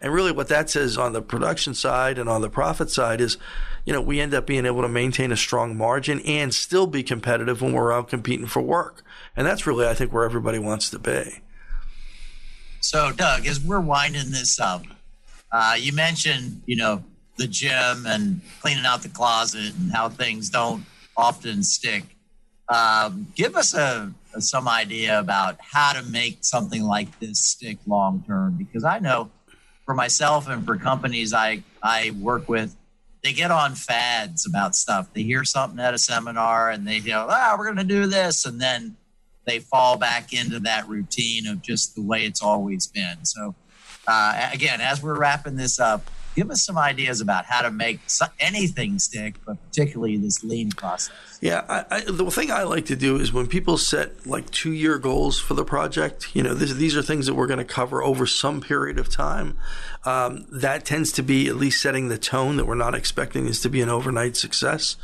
And 0.00 0.12
really, 0.12 0.32
what 0.32 0.48
that 0.48 0.68
says 0.68 0.98
on 0.98 1.14
the 1.14 1.22
production 1.22 1.72
side 1.72 2.18
and 2.18 2.28
on 2.28 2.42
the 2.42 2.50
profit 2.50 2.90
side 2.90 3.20
is, 3.20 3.38
you 3.86 3.92
know, 3.92 4.02
we 4.02 4.20
end 4.20 4.34
up 4.34 4.46
being 4.46 4.66
able 4.66 4.82
to 4.82 4.88
maintain 4.88 5.32
a 5.32 5.36
strong 5.36 5.76
margin 5.76 6.20
and 6.20 6.54
still 6.54 6.86
be 6.86 7.02
competitive 7.02 7.62
when 7.62 7.72
we're 7.72 7.92
out 7.92 8.08
competing 8.08 8.46
for 8.46 8.60
work. 8.60 9.02
And 9.34 9.46
that's 9.46 9.66
really, 9.66 9.86
I 9.86 9.94
think, 9.94 10.12
where 10.12 10.24
everybody 10.24 10.58
wants 10.58 10.90
to 10.90 10.98
be. 10.98 11.40
So, 12.80 13.12
Doug, 13.12 13.46
as 13.46 13.58
we're 13.58 13.80
winding 13.80 14.30
this 14.30 14.60
up, 14.60 14.84
uh, 15.50 15.76
you 15.78 15.94
mentioned, 15.94 16.60
you 16.66 16.76
know, 16.76 17.02
the 17.38 17.46
gym 17.46 18.06
and 18.06 18.42
cleaning 18.60 18.84
out 18.84 19.02
the 19.02 19.08
closet 19.08 19.74
and 19.78 19.90
how 19.90 20.10
things 20.10 20.50
don't 20.50 20.84
often 21.16 21.62
stick. 21.62 22.04
Um, 22.68 23.28
give 23.34 23.56
us 23.56 23.72
a, 23.72 24.12
some 24.38 24.68
idea 24.68 25.18
about 25.18 25.56
how 25.60 25.92
to 25.92 26.02
make 26.10 26.38
something 26.42 26.82
like 26.82 27.18
this 27.20 27.40
stick 27.40 27.78
long 27.86 28.24
term, 28.26 28.56
because 28.56 28.84
I 28.84 28.98
know 28.98 29.30
for 29.84 29.94
myself 29.94 30.48
and 30.48 30.64
for 30.64 30.76
companies 30.76 31.32
I 31.34 31.62
I 31.82 32.12
work 32.20 32.48
with, 32.48 32.74
they 33.22 33.32
get 33.32 33.50
on 33.50 33.74
fads 33.74 34.46
about 34.46 34.74
stuff. 34.74 35.12
They 35.12 35.22
hear 35.22 35.44
something 35.44 35.78
at 35.78 35.94
a 35.94 35.98
seminar 35.98 36.70
and 36.70 36.86
they 36.86 37.00
go, 37.00 37.26
ah, 37.28 37.54
we're 37.58 37.64
going 37.64 37.88
to 37.88 37.94
do 37.94 38.06
this, 38.06 38.46
and 38.46 38.60
then 38.60 38.96
they 39.46 39.58
fall 39.58 39.98
back 39.98 40.32
into 40.32 40.58
that 40.60 40.88
routine 40.88 41.46
of 41.46 41.62
just 41.62 41.94
the 41.94 42.02
way 42.02 42.24
it's 42.24 42.42
always 42.42 42.86
been. 42.86 43.24
So, 43.24 43.54
uh, 44.08 44.48
again, 44.52 44.80
as 44.80 45.02
we're 45.02 45.18
wrapping 45.18 45.56
this 45.56 45.78
up, 45.78 46.10
give 46.34 46.50
us 46.50 46.64
some 46.64 46.78
ideas 46.78 47.20
about 47.20 47.44
how 47.46 47.62
to 47.62 47.70
make 47.70 48.00
anything 48.40 48.98
stick, 48.98 49.34
but 49.46 49.56
particularly 49.68 50.16
this 50.16 50.42
lean 50.42 50.70
process. 50.70 51.14
Yeah, 51.40 51.64
I, 51.68 51.96
I, 51.96 52.00
the 52.00 52.30
thing 52.30 52.50
I 52.50 52.62
like 52.62 52.86
to 52.86 52.96
do 52.96 53.16
is 53.16 53.32
when 53.32 53.46
people 53.46 53.76
set 53.76 54.26
like 54.26 54.50
two 54.50 54.72
year 54.72 54.98
goals 54.98 55.38
for 55.38 55.54
the 55.54 55.64
project, 55.64 56.34
you 56.34 56.42
know, 56.42 56.54
this, 56.54 56.72
these 56.72 56.96
are 56.96 57.02
things 57.02 57.26
that 57.26 57.34
we're 57.34 57.46
going 57.46 57.58
to 57.58 57.64
cover 57.64 58.02
over 58.02 58.26
some 58.26 58.60
period 58.60 58.98
of 58.98 59.10
time. 59.10 59.58
Um, 60.04 60.46
that 60.50 60.84
tends 60.84 61.12
to 61.12 61.22
be 61.22 61.48
at 61.48 61.56
least 61.56 61.80
setting 61.80 62.08
the 62.08 62.18
tone 62.18 62.56
that 62.56 62.66
we're 62.66 62.74
not 62.74 62.94
expecting 62.94 63.46
this 63.46 63.60
to 63.62 63.68
be 63.68 63.80
an 63.80 63.88
overnight 63.88 64.36
success. 64.36 64.96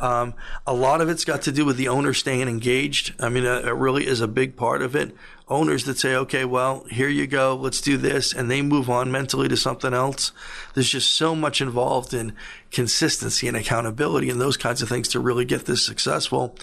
Um, 0.00 0.34
a 0.66 0.74
lot 0.74 1.00
of 1.00 1.08
it's 1.08 1.24
got 1.24 1.42
to 1.42 1.52
do 1.52 1.64
with 1.64 1.76
the 1.76 1.88
owner 1.88 2.12
staying 2.12 2.48
engaged. 2.48 3.14
I 3.20 3.28
mean, 3.28 3.46
uh, 3.46 3.62
it 3.64 3.74
really 3.74 4.06
is 4.06 4.20
a 4.20 4.28
big 4.28 4.56
part 4.56 4.82
of 4.82 4.96
it 4.96 5.14
owners 5.50 5.84
that 5.84 5.98
say, 5.98 6.14
okay, 6.14 6.44
well, 6.44 6.84
here 6.90 7.08
you 7.08 7.26
go, 7.26 7.56
let's 7.56 7.80
do 7.80 7.96
this, 7.96 8.32
and 8.32 8.50
they 8.50 8.62
move 8.62 8.88
on 8.88 9.10
mentally 9.10 9.48
to 9.48 9.56
something 9.56 9.92
else. 9.92 10.32
There's 10.74 10.88
just 10.88 11.10
so 11.10 11.34
much 11.34 11.60
involved 11.60 12.14
in 12.14 12.34
consistency 12.70 13.48
and 13.48 13.56
accountability 13.56 14.30
and 14.30 14.40
those 14.40 14.56
kinds 14.56 14.80
of 14.80 14.88
things 14.88 15.08
to 15.08 15.20
really 15.20 15.44
get 15.44 15.66
this 15.66 15.84
successful. 15.84 16.56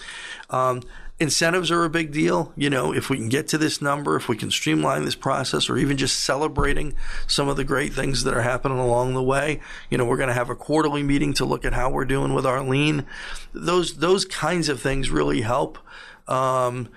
Um, 0.50 0.82
incentives 1.20 1.70
are 1.70 1.84
a 1.84 1.90
big 1.90 2.12
deal. 2.12 2.52
You 2.56 2.70
know, 2.70 2.94
if 2.94 3.10
we 3.10 3.16
can 3.16 3.28
get 3.28 3.48
to 3.48 3.58
this 3.58 3.82
number, 3.82 4.16
if 4.16 4.28
we 4.28 4.36
can 4.36 4.50
streamline 4.50 5.04
this 5.04 5.14
process, 5.14 5.68
or 5.68 5.76
even 5.76 5.96
just 5.96 6.20
celebrating 6.20 6.94
some 7.26 7.48
of 7.48 7.56
the 7.56 7.64
great 7.64 7.92
things 7.92 8.24
that 8.24 8.34
are 8.34 8.42
happening 8.42 8.78
along 8.78 9.14
the 9.14 9.22
way, 9.22 9.60
you 9.90 9.98
know, 9.98 10.04
we're 10.04 10.16
going 10.16 10.28
to 10.28 10.34
have 10.34 10.50
a 10.50 10.56
quarterly 10.56 11.02
meeting 11.02 11.34
to 11.34 11.44
look 11.44 11.64
at 11.64 11.72
how 11.72 11.90
we're 11.90 12.04
doing 12.04 12.34
with 12.34 12.46
our 12.46 12.62
lean. 12.62 13.04
Those 13.52 13.96
those 13.96 14.24
kinds 14.24 14.68
of 14.68 14.80
things 14.80 15.10
really 15.10 15.42
help. 15.42 15.78
Um, 16.26 16.88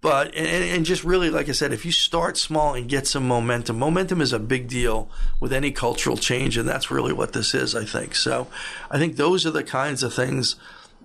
but 0.00 0.34
and, 0.34 0.64
and, 0.64 0.86
just 0.86 1.04
really 1.04 1.30
like 1.30 1.48
i 1.48 1.52
said 1.52 1.72
if 1.72 1.84
you 1.84 1.92
start 1.92 2.36
small 2.36 2.74
and 2.74 2.88
get 2.88 3.06
some 3.06 3.26
momentum 3.26 3.78
momentum 3.78 4.20
is 4.20 4.32
a 4.32 4.38
big 4.38 4.66
deal 4.66 5.10
with 5.40 5.52
any 5.52 5.70
cultural 5.70 6.16
change 6.16 6.56
and 6.56 6.68
that's 6.68 6.90
really 6.90 7.12
what 7.12 7.32
this 7.32 7.54
is 7.54 7.74
i 7.74 7.84
think. 7.84 8.14
So 8.14 8.46
i 8.90 8.98
think 8.98 9.16
those 9.16 9.44
are 9.44 9.50
the 9.50 9.64
kinds 9.64 10.02
of 10.02 10.14
things 10.14 10.56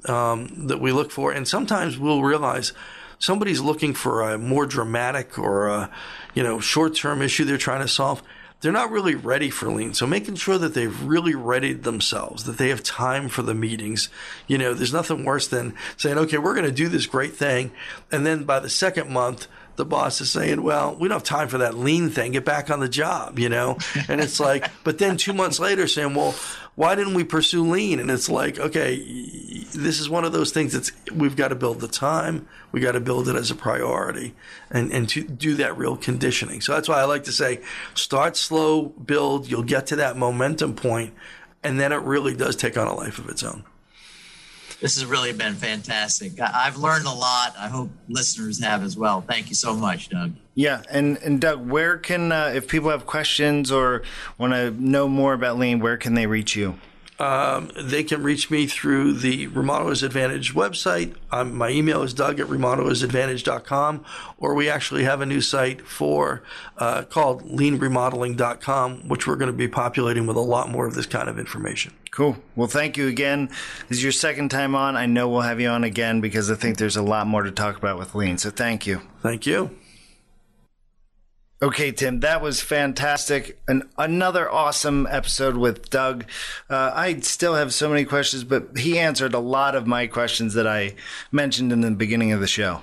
um, 0.10 0.67
that 0.67 0.79
we 0.79 0.91
look 0.91 1.12
for. 1.12 1.31
And 1.31 1.47
sometimes 1.47 1.97
we'll 1.97 2.23
realize 2.23 2.73
somebody's 3.19 3.62
looking 3.62 3.93
for 3.93 4.29
a 4.29 4.38
more 4.38 4.65
dramatic 4.65 5.39
or 5.39 5.67
a 5.67 5.89
you 6.34 6.43
know 6.43 6.60
short-term 6.60 7.21
issue 7.21 7.45
they're 7.45 7.58
trying 7.58 7.81
to 7.81 7.88
solve 7.88 8.21
they're 8.62 8.72
not 8.72 8.91
really 8.91 9.15
ready 9.15 9.50
for 9.50 9.70
lean. 9.70 9.94
So 9.94 10.08
making 10.08 10.36
sure 10.36 10.58
that 10.58 10.74
they've 10.74 11.04
really 11.04 11.36
readied 11.36 11.84
themselves, 11.84 12.46
that 12.46 12.58
they 12.58 12.70
have 12.70 12.84
time 12.84 13.30
for 13.30 13.41
the 13.41 13.54
meetings. 13.54 14.10
You 14.48 14.58
know, 14.58 14.74
there's 14.74 14.94
nothing 14.94 15.26
worse 15.26 15.48
than 15.48 15.76
saying, 15.98 16.18
okay, 16.18 16.38
we're 16.38 16.56
going 16.56 16.65
to 16.65 16.72
do 16.72 16.89
this 16.89 17.06
great 17.06 17.36
thing. 17.36 17.72
And 18.12 18.26
then 18.26 18.44
by 18.44 18.60
the 18.60 18.70
second 18.70 19.12
month, 19.12 19.48
the 19.76 19.86
boss 19.86 20.22
is 20.22 20.32
saying, 20.32 20.62
well, 20.62 20.96
we 20.96 21.08
don't 21.08 21.16
have 21.18 21.24
time 21.24 21.48
for 21.48 21.58
that 21.60 21.76
lean 21.76 22.10
thing. 22.10 22.32
Get 22.34 22.46
back 22.46 22.70
on 22.70 22.80
the 22.80 22.90
job, 22.90 23.40
you 23.40 23.50
know? 23.50 23.78
And 24.08 24.22
it's 24.22 24.40
like, 24.40 24.70
but 24.84 24.98
then 24.98 25.18
two 25.18 25.34
months 25.34 25.60
later 25.60 25.88
saying, 25.88 26.14
well, 26.14 26.36
why 26.76 26.96
didn't 26.96 27.14
we 27.14 27.24
pursue 27.24 27.70
lean? 27.70 28.00
And 28.00 28.12
it's 28.12 28.30
like, 28.30 28.60
okay, 28.60 28.98
this 28.98 30.00
is 30.00 30.10
one 30.10 30.26
of 30.26 30.34
those 30.34 30.52
things 30.52 30.74
that's, 30.74 30.92
we've 31.12 31.36
got 31.36 31.50
to 31.50 31.56
build 31.56 31.80
the 31.80 31.88
time. 31.88 32.48
We 32.72 32.82
got 32.82 32.94
to 32.94 33.00
build 33.00 33.30
it 33.30 33.36
as 33.36 33.52
a 33.52 33.56
priority 33.56 34.36
and, 34.70 34.92
and 34.92 35.08
to 35.10 35.24
do 35.24 35.56
that 35.56 35.78
real 35.78 35.96
conditioning. 35.96 36.62
So 36.62 36.74
that's 36.74 36.90
why 36.90 37.00
I 37.00 37.06
like 37.06 37.24
to 37.26 37.32
say, 37.32 37.62
start 37.94 38.36
slow, 38.36 38.84
build, 38.84 39.50
you'll 39.50 39.64
get 39.64 39.88
to 39.88 39.96
that 39.98 40.18
momentum 40.18 40.76
point, 40.76 41.14
and 41.64 41.80
then 41.80 41.92
it 41.92 42.02
really 42.02 42.36
does 42.36 42.56
take 42.56 42.78
on 42.78 42.88
a 42.88 42.94
life 42.94 43.18
of 43.18 43.30
its 43.30 43.44
own. 43.44 43.64
This 44.82 44.96
has 44.96 45.06
really 45.06 45.34
been 45.34 45.56
fantastic. 45.56 46.40
I've 46.40 46.78
learned 46.78 47.06
a 47.06 47.14
lot. 47.14 47.56
I 47.58 47.68
hope 47.68 47.90
listeners 48.10 48.62
have 48.64 48.84
as 48.84 48.98
well. 48.98 49.22
Thank 49.22 49.50
you 49.50 49.56
so 49.56 49.74
much, 49.76 50.10
Doug. 50.10 50.34
Yeah, 50.54 50.84
and 50.90 51.18
and 51.18 51.40
Doug, 51.42 51.68
where 51.68 51.98
can 51.98 52.32
uh, 52.32 52.52
if 52.56 52.68
people 52.68 52.90
have 52.90 53.06
questions 53.06 53.72
or 53.72 54.04
want 54.38 54.54
to 54.54 54.72
know 54.72 55.08
more 55.08 55.34
about 55.34 55.58
Lean, 55.58 55.80
where 55.80 55.98
can 55.98 56.14
they 56.14 56.28
reach 56.28 56.56
you? 56.56 56.78
Um, 57.17 57.71
they 57.78 58.04
can 58.04 58.21
reach 58.23 58.51
me 58.51 58.67
through 58.67 59.13
the 59.13 59.47
Remodelers 59.47 60.04
Advantage 60.04 60.54
website. 60.54 61.15
Um, 61.32 61.56
my 61.56 61.69
email 61.69 62.04
is 62.04 62.13
doug 62.13 62.39
at 62.39 62.47
remodelersadvantage.com, 62.47 64.04
or 64.38 64.54
we 64.54 64.69
actually 64.69 65.06
have 65.06 65.21
a 65.21 65.25
new 65.25 65.39
site 65.39 65.82
for 65.82 66.43
uh, 66.78 67.04
called 67.04 67.43
leanremodeling.com, 67.43 69.08
which 69.08 69.28
we're 69.28 69.38
going 69.38 69.51
to 69.51 69.58
be 69.58 69.67
populating 69.67 70.28
with 70.28 70.36
a 70.36 70.41
lot 70.41 70.69
more 70.69 70.86
of 70.86 70.95
this 70.95 71.06
kind 71.06 71.30
of 71.30 71.39
information. 71.39 71.93
Cool. 72.12 72.38
Well, 72.56 72.67
thank 72.67 72.97
you 72.97 73.08
again. 73.08 73.47
This 73.88 73.97
is 73.97 74.04
your 74.04 74.12
second 74.12 74.49
time 74.49 74.75
on. 74.75 74.95
I 74.95 75.06
know 75.06 75.30
we'll 75.30 75.41
have 75.41 75.62
you 75.62 75.69
on 75.69 75.84
again 75.84 76.21
because 76.21 76.51
I 76.51 76.56
think 76.56 76.78
there's 76.78 76.97
a 76.97 77.01
lot 77.01 77.28
more 77.28 77.43
to 77.43 77.51
talk 77.51 77.78
about 77.78 77.97
with 77.97 78.15
lean. 78.15 78.38
So 78.38 78.49
thank 78.49 78.86
you. 78.86 79.01
Thank 79.21 79.45
you. 79.45 79.78
Okay, 81.62 81.94
Tim, 81.94 82.20
that 82.20 82.41
was 82.41 82.62
fantastic. 82.62 83.58
And 83.65 83.84
another 83.98 84.52
awesome 84.52 85.08
episode 85.10 85.56
with 85.56 85.89
Doug. 85.89 86.26
Uh, 86.70 86.91
I 86.94 87.20
still 87.22 87.56
have 87.56 87.74
so 87.74 87.88
many 87.88 88.04
questions, 88.04 88.44
but 88.44 88.78
he 88.78 89.00
answered 89.00 89.34
a 89.34 89.39
lot 89.39 89.74
of 89.74 89.88
my 89.88 90.06
questions 90.08 90.54
that 90.56 90.68
I 90.68 90.96
mentioned 91.32 91.72
in 91.72 91.80
the 91.80 91.91
beginning 91.91 92.34
of 92.34 92.41
the 92.41 92.48
show. 92.48 92.82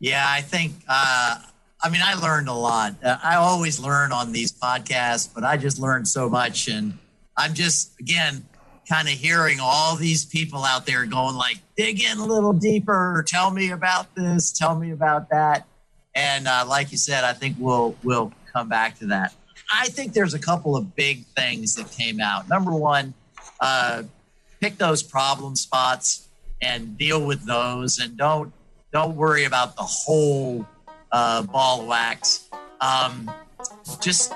Yeah, 0.00 0.24
I 0.26 0.40
think, 0.40 0.72
uh, 0.88 1.38
I 1.82 1.88
mean, 1.88 2.00
I 2.04 2.14
learned 2.14 2.48
a 2.48 2.52
lot. 2.52 2.96
Uh, 3.02 3.16
I 3.22 3.36
always 3.36 3.78
learn 3.78 4.10
on 4.10 4.32
these 4.32 4.50
podcasts, 4.50 5.32
but 5.32 5.44
I 5.44 5.56
just 5.56 5.78
learned 5.78 6.08
so 6.08 6.28
much. 6.28 6.66
And 6.66 6.98
I'm 7.36 7.54
just, 7.54 7.92
again, 8.00 8.44
kind 8.88 9.06
of 9.06 9.14
hearing 9.14 9.58
all 9.62 9.94
these 9.94 10.24
people 10.24 10.64
out 10.64 10.84
there 10.84 11.06
going 11.06 11.36
like, 11.36 11.58
dig 11.76 12.02
in 12.02 12.18
a 12.18 12.26
little 12.26 12.52
deeper, 12.52 13.24
tell 13.26 13.52
me 13.52 13.70
about 13.70 14.12
this, 14.16 14.50
tell 14.50 14.76
me 14.76 14.90
about 14.90 15.30
that 15.30 15.68
and 16.14 16.46
uh, 16.46 16.64
like 16.66 16.92
you 16.92 16.98
said, 16.98 17.24
I 17.24 17.32
think 17.32 17.56
we'll 17.58 17.96
we'll 18.02 18.32
come 18.52 18.68
back 18.68 18.98
to 18.98 19.06
that. 19.06 19.34
I 19.72 19.88
think 19.88 20.12
there's 20.12 20.34
a 20.34 20.38
couple 20.38 20.76
of 20.76 20.94
big 20.94 21.24
things 21.36 21.74
that 21.76 21.90
came 21.90 22.20
out. 22.20 22.48
Number 22.48 22.72
one, 22.72 23.14
uh, 23.60 24.04
pick 24.60 24.78
those 24.78 25.02
problem 25.02 25.56
spots 25.56 26.28
and 26.60 26.96
deal 26.96 27.24
with 27.24 27.44
those, 27.44 27.98
and 27.98 28.16
don't 28.16 28.52
don't 28.92 29.16
worry 29.16 29.44
about 29.44 29.76
the 29.76 29.82
whole 29.82 30.66
uh, 31.10 31.42
ball 31.42 31.82
of 31.82 31.88
wax. 31.88 32.48
Um, 32.80 33.30
just 34.00 34.32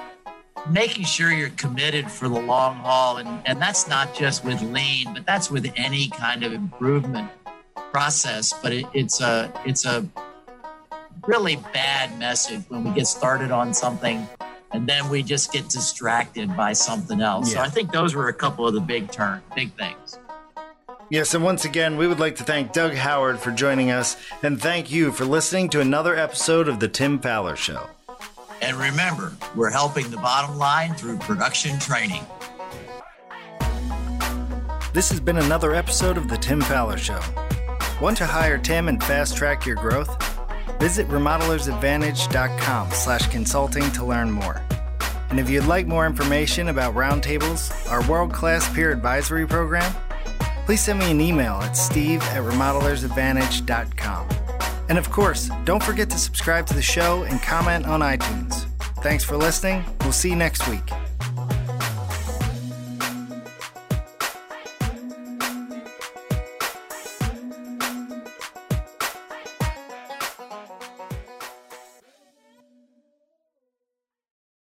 making 0.70 1.04
sure 1.04 1.32
you're 1.32 1.50
committed 1.50 2.10
for 2.10 2.28
the 2.28 2.40
long 2.40 2.76
haul, 2.76 3.18
and 3.18 3.28
and 3.46 3.60
that's 3.60 3.88
not 3.88 4.14
just 4.14 4.44
with 4.44 4.60
lean, 4.62 5.12
but 5.14 5.26
that's 5.26 5.50
with 5.50 5.70
any 5.76 6.08
kind 6.08 6.42
of 6.42 6.52
improvement 6.52 7.30
process. 7.92 8.52
But 8.62 8.72
it, 8.72 8.86
it's 8.94 9.20
a 9.20 9.52
it's 9.64 9.84
a 9.86 10.06
really 11.28 11.56
bad 11.74 12.18
message 12.18 12.62
when 12.68 12.82
we 12.82 12.90
get 12.92 13.06
started 13.06 13.50
on 13.50 13.74
something 13.74 14.26
and 14.72 14.88
then 14.88 15.06
we 15.10 15.22
just 15.22 15.52
get 15.52 15.68
distracted 15.68 16.56
by 16.56 16.72
something 16.72 17.20
else. 17.20 17.52
Yeah. 17.52 17.58
So 17.58 17.60
I 17.64 17.68
think 17.68 17.92
those 17.92 18.14
were 18.14 18.28
a 18.28 18.32
couple 18.32 18.66
of 18.66 18.72
the 18.72 18.80
big 18.80 19.12
turn, 19.12 19.42
big 19.54 19.70
things. 19.74 20.18
Yes, 21.10 21.34
and 21.34 21.44
once 21.44 21.66
again, 21.66 21.98
we 21.98 22.06
would 22.06 22.18
like 22.18 22.36
to 22.36 22.44
thank 22.44 22.72
Doug 22.72 22.94
Howard 22.94 23.38
for 23.38 23.50
joining 23.50 23.90
us, 23.90 24.16
and 24.42 24.60
thank 24.60 24.90
you 24.90 25.12
for 25.12 25.24
listening 25.24 25.68
to 25.70 25.80
another 25.80 26.16
episode 26.16 26.66
of 26.66 26.80
The 26.80 26.88
Tim 26.88 27.18
Faller 27.18 27.56
Show. 27.56 27.88
And 28.60 28.76
remember, 28.76 29.32
we're 29.54 29.70
helping 29.70 30.10
the 30.10 30.18
bottom 30.18 30.58
line 30.58 30.94
through 30.94 31.18
production 31.18 31.78
training. 31.78 32.26
This 34.92 35.10
has 35.10 35.20
been 35.20 35.38
another 35.38 35.74
episode 35.74 36.16
of 36.16 36.28
The 36.28 36.36
Tim 36.36 36.60
Faller 36.60 36.98
Show. 36.98 37.20
Want 38.02 38.16
to 38.18 38.26
hire 38.26 38.58
Tim 38.58 38.88
and 38.88 39.02
fast 39.02 39.36
track 39.36 39.64
your 39.64 39.76
growth? 39.76 40.37
Visit 40.78 41.08
remodelersadvantage.com 41.08 42.90
slash 42.92 43.26
consulting 43.28 43.90
to 43.92 44.04
learn 44.04 44.30
more. 44.30 44.62
And 45.30 45.38
if 45.38 45.50
you'd 45.50 45.66
like 45.66 45.86
more 45.86 46.06
information 46.06 46.68
about 46.68 46.94
Roundtables, 46.94 47.90
our 47.90 48.06
world-class 48.08 48.72
peer 48.74 48.90
advisory 48.90 49.46
program, 49.46 49.92
please 50.64 50.80
send 50.80 50.98
me 50.98 51.10
an 51.10 51.20
email 51.20 51.54
at 51.54 51.76
steve 51.76 52.22
at 52.22 52.42
remodelersadvantage.com. 52.42 54.28
And 54.88 54.96
of 54.96 55.10
course, 55.10 55.50
don't 55.64 55.82
forget 55.82 56.08
to 56.10 56.18
subscribe 56.18 56.66
to 56.66 56.74
the 56.74 56.82
show 56.82 57.24
and 57.24 57.42
comment 57.42 57.86
on 57.86 58.00
iTunes. 58.00 58.64
Thanks 59.02 59.22
for 59.22 59.36
listening. 59.36 59.84
We'll 60.00 60.12
see 60.12 60.30
you 60.30 60.36
next 60.36 60.66
week. 60.68 60.90